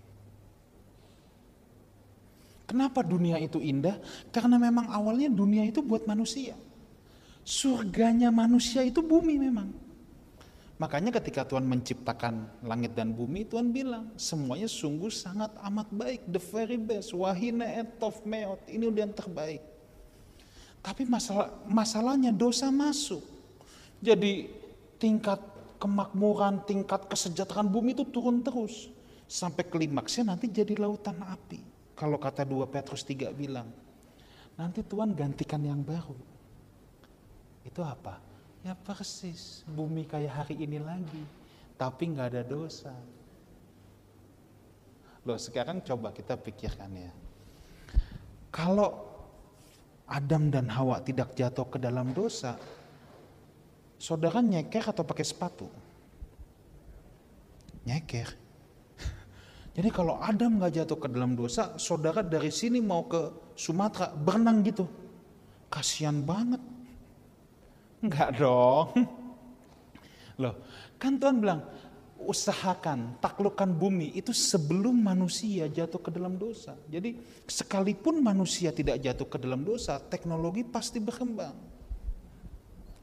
Kenapa 2.66 3.06
dunia 3.06 3.38
itu 3.38 3.62
indah? 3.62 3.94
Karena 4.34 4.58
memang 4.58 4.90
awalnya 4.90 5.30
dunia 5.30 5.62
itu 5.62 5.78
buat 5.80 6.02
manusia. 6.04 6.58
Surganya 7.46 8.34
manusia 8.34 8.82
itu 8.82 8.98
bumi 8.98 9.38
memang. 9.38 9.70
Makanya 10.76 11.08
ketika 11.14 11.46
Tuhan 11.46 11.64
menciptakan 11.64 12.60
langit 12.60 12.92
dan 12.92 13.14
bumi, 13.14 13.48
Tuhan 13.48 13.72
bilang, 13.72 14.12
semuanya 14.18 14.68
sungguh 14.68 15.08
sangat 15.08 15.54
amat 15.62 15.88
baik. 15.94 16.26
The 16.28 16.42
very 16.42 16.76
best. 16.76 17.16
Wahina 17.16 17.64
etov 17.64 18.20
meot. 18.26 18.60
Ini 18.68 18.90
udah 18.90 19.00
yang 19.08 19.14
terbaik. 19.14 19.62
Tapi 20.84 21.02
masalah, 21.08 21.54
masalahnya 21.64 22.34
dosa 22.34 22.68
masuk. 22.68 23.24
Jadi 24.02 24.50
tingkat 25.00 25.40
kemakmuran, 25.80 26.60
tingkat 26.66 27.08
kesejahteraan 27.08 27.70
bumi 27.70 27.94
itu 27.96 28.04
turun 28.04 28.42
terus. 28.44 28.92
Sampai 29.24 29.64
klimaksnya 29.64 30.34
nanti 30.34 30.50
jadi 30.50 30.76
lautan 30.76 31.22
api. 31.24 31.75
Kalau 31.96 32.20
kata 32.20 32.44
2 32.44 32.68
Petrus 32.68 33.02
3 33.08 33.32
bilang, 33.32 33.72
nanti 34.60 34.84
Tuhan 34.84 35.16
gantikan 35.16 35.64
yang 35.64 35.80
baru. 35.80 36.14
Itu 37.64 37.80
apa? 37.80 38.20
Ya 38.60 38.76
persis, 38.76 39.64
bumi 39.64 40.04
kayak 40.04 40.44
hari 40.44 40.60
ini 40.60 40.76
lagi, 40.76 41.24
tapi 41.80 42.12
nggak 42.12 42.36
ada 42.36 42.42
dosa. 42.44 42.92
Loh 45.24 45.40
sekarang 45.40 45.80
coba 45.82 46.12
kita 46.12 46.36
pikirkan 46.36 46.92
ya. 46.94 47.12
Kalau 48.52 48.94
Adam 50.06 50.52
dan 50.54 50.70
Hawa 50.70 51.02
tidak 51.02 51.34
jatuh 51.34 51.66
ke 51.66 51.82
dalam 51.82 52.14
dosa, 52.14 52.54
saudara 53.98 54.38
nyeker 54.38 54.86
atau 54.86 55.02
pakai 55.02 55.26
sepatu? 55.26 55.66
Nyeker. 57.82 58.45
Jadi 59.76 59.92
kalau 59.92 60.16
Adam 60.24 60.56
nggak 60.56 60.72
jatuh 60.72 60.96
ke 60.96 61.08
dalam 61.12 61.36
dosa, 61.36 61.76
saudara 61.76 62.24
dari 62.24 62.48
sini 62.48 62.80
mau 62.80 63.04
ke 63.04 63.52
Sumatera 63.52 64.08
berenang 64.08 64.64
gitu. 64.64 64.88
Kasihan 65.68 66.16
banget. 66.24 66.64
Enggak 68.00 68.40
dong. 68.40 68.88
Loh, 70.40 70.56
kan 70.96 71.20
Tuhan 71.20 71.44
bilang, 71.44 71.60
usahakan 72.16 73.20
taklukkan 73.20 73.68
bumi 73.68 74.16
itu 74.16 74.32
sebelum 74.32 74.96
manusia 74.96 75.68
jatuh 75.68 76.00
ke 76.00 76.08
dalam 76.08 76.40
dosa. 76.40 76.72
Jadi 76.88 77.20
sekalipun 77.44 78.24
manusia 78.24 78.72
tidak 78.72 78.96
jatuh 79.04 79.28
ke 79.28 79.36
dalam 79.36 79.60
dosa, 79.60 80.00
teknologi 80.00 80.64
pasti 80.64 81.04
berkembang. 81.04 81.52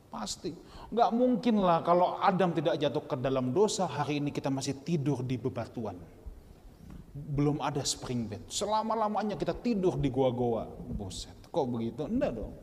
Pasti. 0.09 0.49
Nggak 0.89 1.09
mungkin 1.13 1.61
lah 1.61 1.85
kalau 1.85 2.17
Adam 2.17 2.49
tidak 2.49 2.81
jatuh 2.81 3.05
ke 3.05 3.15
dalam 3.21 3.53
dosa, 3.53 3.85
hari 3.85 4.17
ini 4.17 4.33
kita 4.33 4.49
masih 4.49 4.81
tidur 4.81 5.21
di 5.21 5.37
bebatuan 5.37 6.22
belum 7.13 7.61
ada 7.61 7.85
spring 7.85 8.25
bed. 8.25 8.49
Selama-lamanya 8.49 9.37
kita 9.37 9.53
tidur 9.53 10.01
di 10.01 10.09
goa-goa. 10.09 10.65
Boset, 10.97 11.37
kok 11.45 11.65
begitu? 11.69 12.09
Enggak 12.09 12.41
dong. 12.41 12.53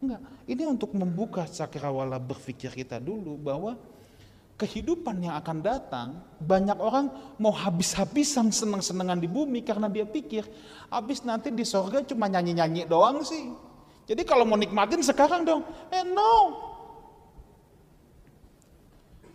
Enggak, 0.00 0.20
ini 0.44 0.64
untuk 0.68 0.92
membuka 0.92 1.48
cakrawala 1.48 2.20
berpikir 2.20 2.72
kita 2.72 3.00
dulu 3.00 3.40
bahwa 3.40 3.80
kehidupan 4.60 5.24
yang 5.24 5.40
akan 5.40 5.64
datang, 5.64 6.08
banyak 6.36 6.76
orang 6.76 7.08
mau 7.40 7.52
habis-habisan 7.52 8.52
senang-senangan 8.52 9.16
di 9.16 9.24
bumi 9.24 9.64
karena 9.64 9.88
dia 9.88 10.04
pikir, 10.04 10.44
habis 10.92 11.24
nanti 11.24 11.48
di 11.48 11.64
sorga 11.64 12.04
cuma 12.04 12.28
nyanyi-nyanyi 12.28 12.84
doang 12.84 13.24
sih. 13.24 13.56
Jadi 14.04 14.20
kalau 14.28 14.44
mau 14.44 14.60
nikmatin 14.60 15.00
sekarang 15.00 15.48
dong, 15.48 15.64
eh 15.88 16.04
no. 16.04 16.68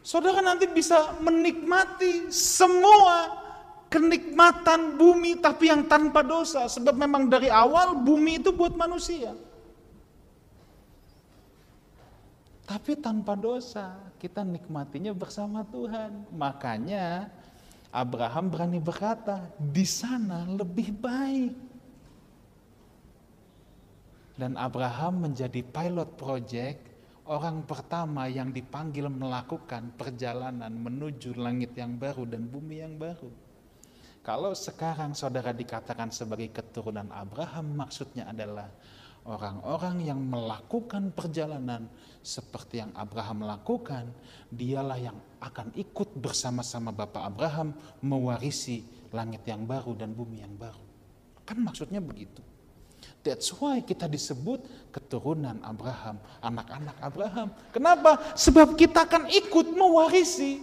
Saudara 0.06 0.46
nanti 0.46 0.70
bisa 0.70 1.18
menikmati 1.18 2.30
semua 2.30 3.45
kenikmatan 3.90 4.98
bumi 5.00 5.40
tapi 5.40 5.70
yang 5.72 5.86
tanpa 5.86 6.22
dosa. 6.22 6.68
Sebab 6.70 6.96
memang 6.96 7.30
dari 7.30 7.48
awal 7.48 7.98
bumi 8.00 8.42
itu 8.42 8.52
buat 8.52 8.74
manusia. 8.76 9.34
Tapi 12.66 12.98
tanpa 12.98 13.38
dosa 13.38 13.94
kita 14.18 14.42
nikmatinya 14.42 15.14
bersama 15.14 15.62
Tuhan. 15.70 16.26
Makanya 16.34 17.30
Abraham 17.94 18.50
berani 18.50 18.82
berkata 18.82 19.46
di 19.56 19.86
sana 19.86 20.50
lebih 20.50 20.90
baik. 20.98 21.54
Dan 24.36 24.60
Abraham 24.60 25.30
menjadi 25.30 25.64
pilot 25.64 26.20
project 26.20 26.82
orang 27.24 27.64
pertama 27.64 28.28
yang 28.28 28.52
dipanggil 28.52 29.08
melakukan 29.08 29.96
perjalanan 29.96 30.70
menuju 30.70 31.40
langit 31.40 31.72
yang 31.78 31.96
baru 31.96 32.28
dan 32.28 32.44
bumi 32.44 32.84
yang 32.84 33.00
baru. 33.00 33.45
Kalau 34.26 34.58
sekarang 34.58 35.14
saudara 35.14 35.54
dikatakan 35.54 36.10
sebagai 36.10 36.50
keturunan 36.50 37.06
Abraham, 37.14 37.78
maksudnya 37.78 38.26
adalah 38.26 38.74
orang-orang 39.22 40.02
yang 40.02 40.18
melakukan 40.18 41.14
perjalanan 41.14 41.86
seperti 42.26 42.82
yang 42.82 42.90
Abraham 42.98 43.46
lakukan, 43.46 44.10
dialah 44.50 44.98
yang 44.98 45.14
akan 45.38 45.70
ikut 45.78 46.18
bersama-sama 46.18 46.90
Bapak 46.90 47.22
Abraham 47.22 47.78
mewarisi 48.02 48.82
langit 49.14 49.46
yang 49.46 49.62
baru 49.70 49.94
dan 49.94 50.18
bumi 50.18 50.42
yang 50.42 50.58
baru. 50.58 50.82
Kan 51.46 51.62
maksudnya 51.62 52.02
begitu. 52.02 52.42
That's 53.22 53.54
why 53.62 53.86
kita 53.86 54.10
disebut 54.10 54.90
keturunan 54.90 55.62
Abraham, 55.62 56.18
anak-anak 56.42 56.98
Abraham. 56.98 57.54
Kenapa? 57.70 58.34
Sebab 58.34 58.74
kita 58.74 59.06
akan 59.06 59.30
ikut 59.30 59.70
mewarisi 59.70 60.58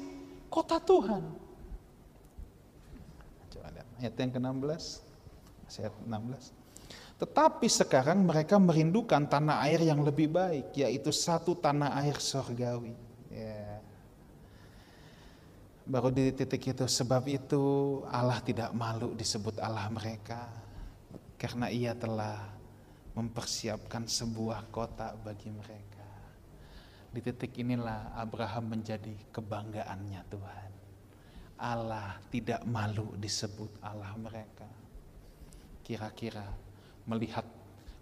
kota 0.50 0.82
Tuhan. 0.82 1.41
Ayat 4.02 4.18
yang 4.18 4.34
ke-16. 4.34 4.98
Ayat 5.78 5.94
16. 5.94 7.22
Tetapi 7.22 7.70
sekarang 7.70 8.26
mereka 8.26 8.58
merindukan 8.58 9.22
tanah 9.30 9.62
air 9.62 9.78
yang 9.86 10.02
lebih 10.02 10.26
baik, 10.26 10.74
yaitu 10.74 11.14
satu 11.14 11.54
tanah 11.54 11.94
air 12.02 12.18
surgawi. 12.18 12.98
Ya. 13.30 13.78
Baru 15.86 16.10
di 16.10 16.34
titik 16.34 16.74
itu, 16.74 16.82
sebab 16.82 17.30
itu 17.30 17.62
Allah 18.10 18.42
tidak 18.42 18.74
malu 18.74 19.14
disebut 19.14 19.62
Allah 19.62 19.86
mereka 19.86 20.50
karena 21.38 21.70
ia 21.70 21.94
telah 21.94 22.42
mempersiapkan 23.14 24.10
sebuah 24.10 24.66
kota 24.74 25.14
bagi 25.22 25.46
mereka. 25.54 26.02
Di 27.14 27.22
titik 27.22 27.54
inilah 27.54 28.18
Abraham 28.18 28.74
menjadi 28.74 29.14
kebanggaannya 29.30 30.22
Tuhan. 30.26 30.71
Allah 31.62 32.18
tidak 32.26 32.66
malu 32.66 33.14
disebut 33.14 33.78
Allah 33.86 34.10
mereka. 34.18 34.66
Kira-kira 35.86 36.42
melihat 37.06 37.46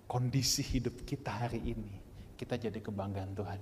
kondisi 0.08 0.64
hidup 0.64 1.04
kita 1.04 1.28
hari 1.28 1.76
ini, 1.76 1.94
kita 2.40 2.56
jadi 2.56 2.80
kebanggaan 2.80 3.36
Tuhan. 3.36 3.60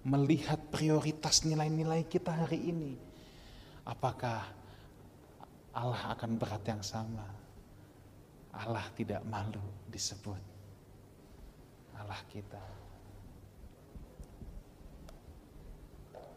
Melihat 0.00 0.60
prioritas 0.68 1.44
nilai-nilai 1.44 2.04
kita 2.04 2.32
hari 2.44 2.68
ini, 2.68 2.96
apakah 3.88 4.44
Allah 5.72 6.12
akan 6.12 6.36
berat 6.36 6.64
yang 6.68 6.84
sama? 6.84 7.24
Allah 8.52 8.84
tidak 8.92 9.24
malu 9.24 9.62
disebut 9.88 10.50
Allah 12.00 12.20
kita. 12.32 12.64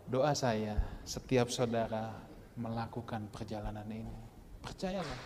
Doa 0.03 0.35
saya 0.35 0.75
setiap 1.07 1.47
saudara 1.47 2.11
melakukan 2.59 3.31
perjalanan 3.31 3.87
ini, 3.87 4.13
percayalah, 4.59 5.21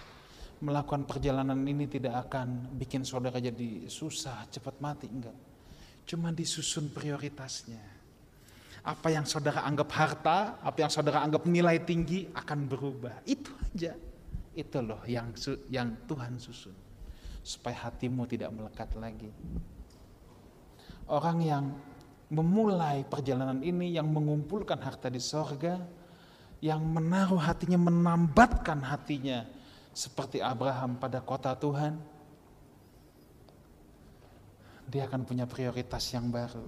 melakukan 0.61 1.03
perjalanan 1.05 1.57
ini 1.65 1.89
tidak 1.89 2.29
akan 2.29 2.77
bikin 2.77 3.01
saudara 3.01 3.41
jadi 3.41 3.89
susah, 3.89 4.45
cepat 4.53 4.77
mati, 4.77 5.09
enggak. 5.09 5.35
Cuma 6.07 6.31
disusun 6.31 6.93
prioritasnya. 6.93 7.83
Apa 8.87 9.11
yang 9.11 9.27
saudara 9.27 9.67
anggap 9.67 9.89
harta, 9.91 10.61
apa 10.63 10.77
yang 10.79 10.91
saudara 10.93 11.19
anggap 11.19 11.43
nilai 11.43 11.83
tinggi 11.83 12.31
akan 12.31 12.59
berubah. 12.71 13.27
Itu 13.27 13.51
aja. 13.59 13.91
Itu 14.55 14.79
loh 14.79 15.03
yang 15.03 15.35
yang 15.67 16.07
Tuhan 16.07 16.39
susun. 16.39 16.77
Supaya 17.43 17.91
hatimu 17.91 18.23
tidak 18.23 18.55
melekat 18.55 18.95
lagi. 18.95 19.27
Orang 21.11 21.43
yang 21.43 21.75
memulai 22.27 23.07
perjalanan 23.07 23.63
ini 23.63 23.95
yang 23.95 24.11
mengumpulkan 24.11 24.79
harta 24.83 25.07
di 25.07 25.19
sorga, 25.23 25.79
yang 26.59 26.83
menaruh 26.83 27.39
hatinya, 27.39 27.79
menambatkan 27.79 28.83
hatinya 28.83 29.47
seperti 29.95 30.43
Abraham 30.43 30.99
pada 30.99 31.23
kota 31.23 31.55
Tuhan, 31.55 31.97
dia 34.87 35.03
akan 35.07 35.27
punya 35.27 35.43
prioritas 35.47 36.03
yang 36.15 36.31
baru. 36.31 36.67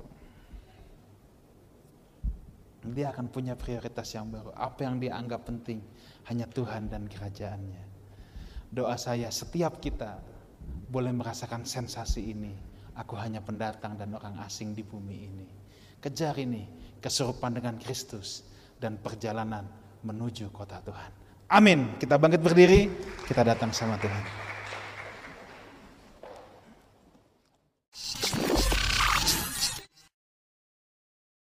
Dia 2.80 3.12
akan 3.12 3.28
punya 3.28 3.60
prioritas 3.60 4.16
yang 4.16 4.32
baru. 4.32 4.56
Apa 4.56 4.88
yang 4.88 5.04
dia 5.04 5.20
anggap 5.20 5.44
penting 5.44 5.84
hanya 6.32 6.48
Tuhan 6.48 6.88
dan 6.88 7.12
kerajaannya. 7.12 7.84
Doa 8.72 8.96
saya 8.96 9.28
setiap 9.28 9.84
kita 9.84 10.20
boleh 10.88 11.12
merasakan 11.12 11.68
sensasi 11.68 12.32
ini. 12.32 12.69
Aku 13.00 13.16
hanya 13.16 13.40
pendatang 13.40 13.96
dan 13.96 14.12
orang 14.12 14.36
asing 14.44 14.76
di 14.76 14.84
bumi 14.84 15.18
ini. 15.24 15.48
Kejar 16.04 16.36
ini 16.36 16.68
keserupan 17.00 17.56
dengan 17.56 17.80
Kristus 17.80 18.44
dan 18.76 19.00
perjalanan 19.00 19.64
menuju 20.04 20.52
kota 20.52 20.84
Tuhan. 20.84 21.12
Amin. 21.48 21.96
Kita 21.96 22.20
bangkit 22.20 22.44
berdiri, 22.44 22.92
kita 23.24 23.48
datang 23.48 23.72
sama 23.72 23.96
Tuhan. 23.98 24.50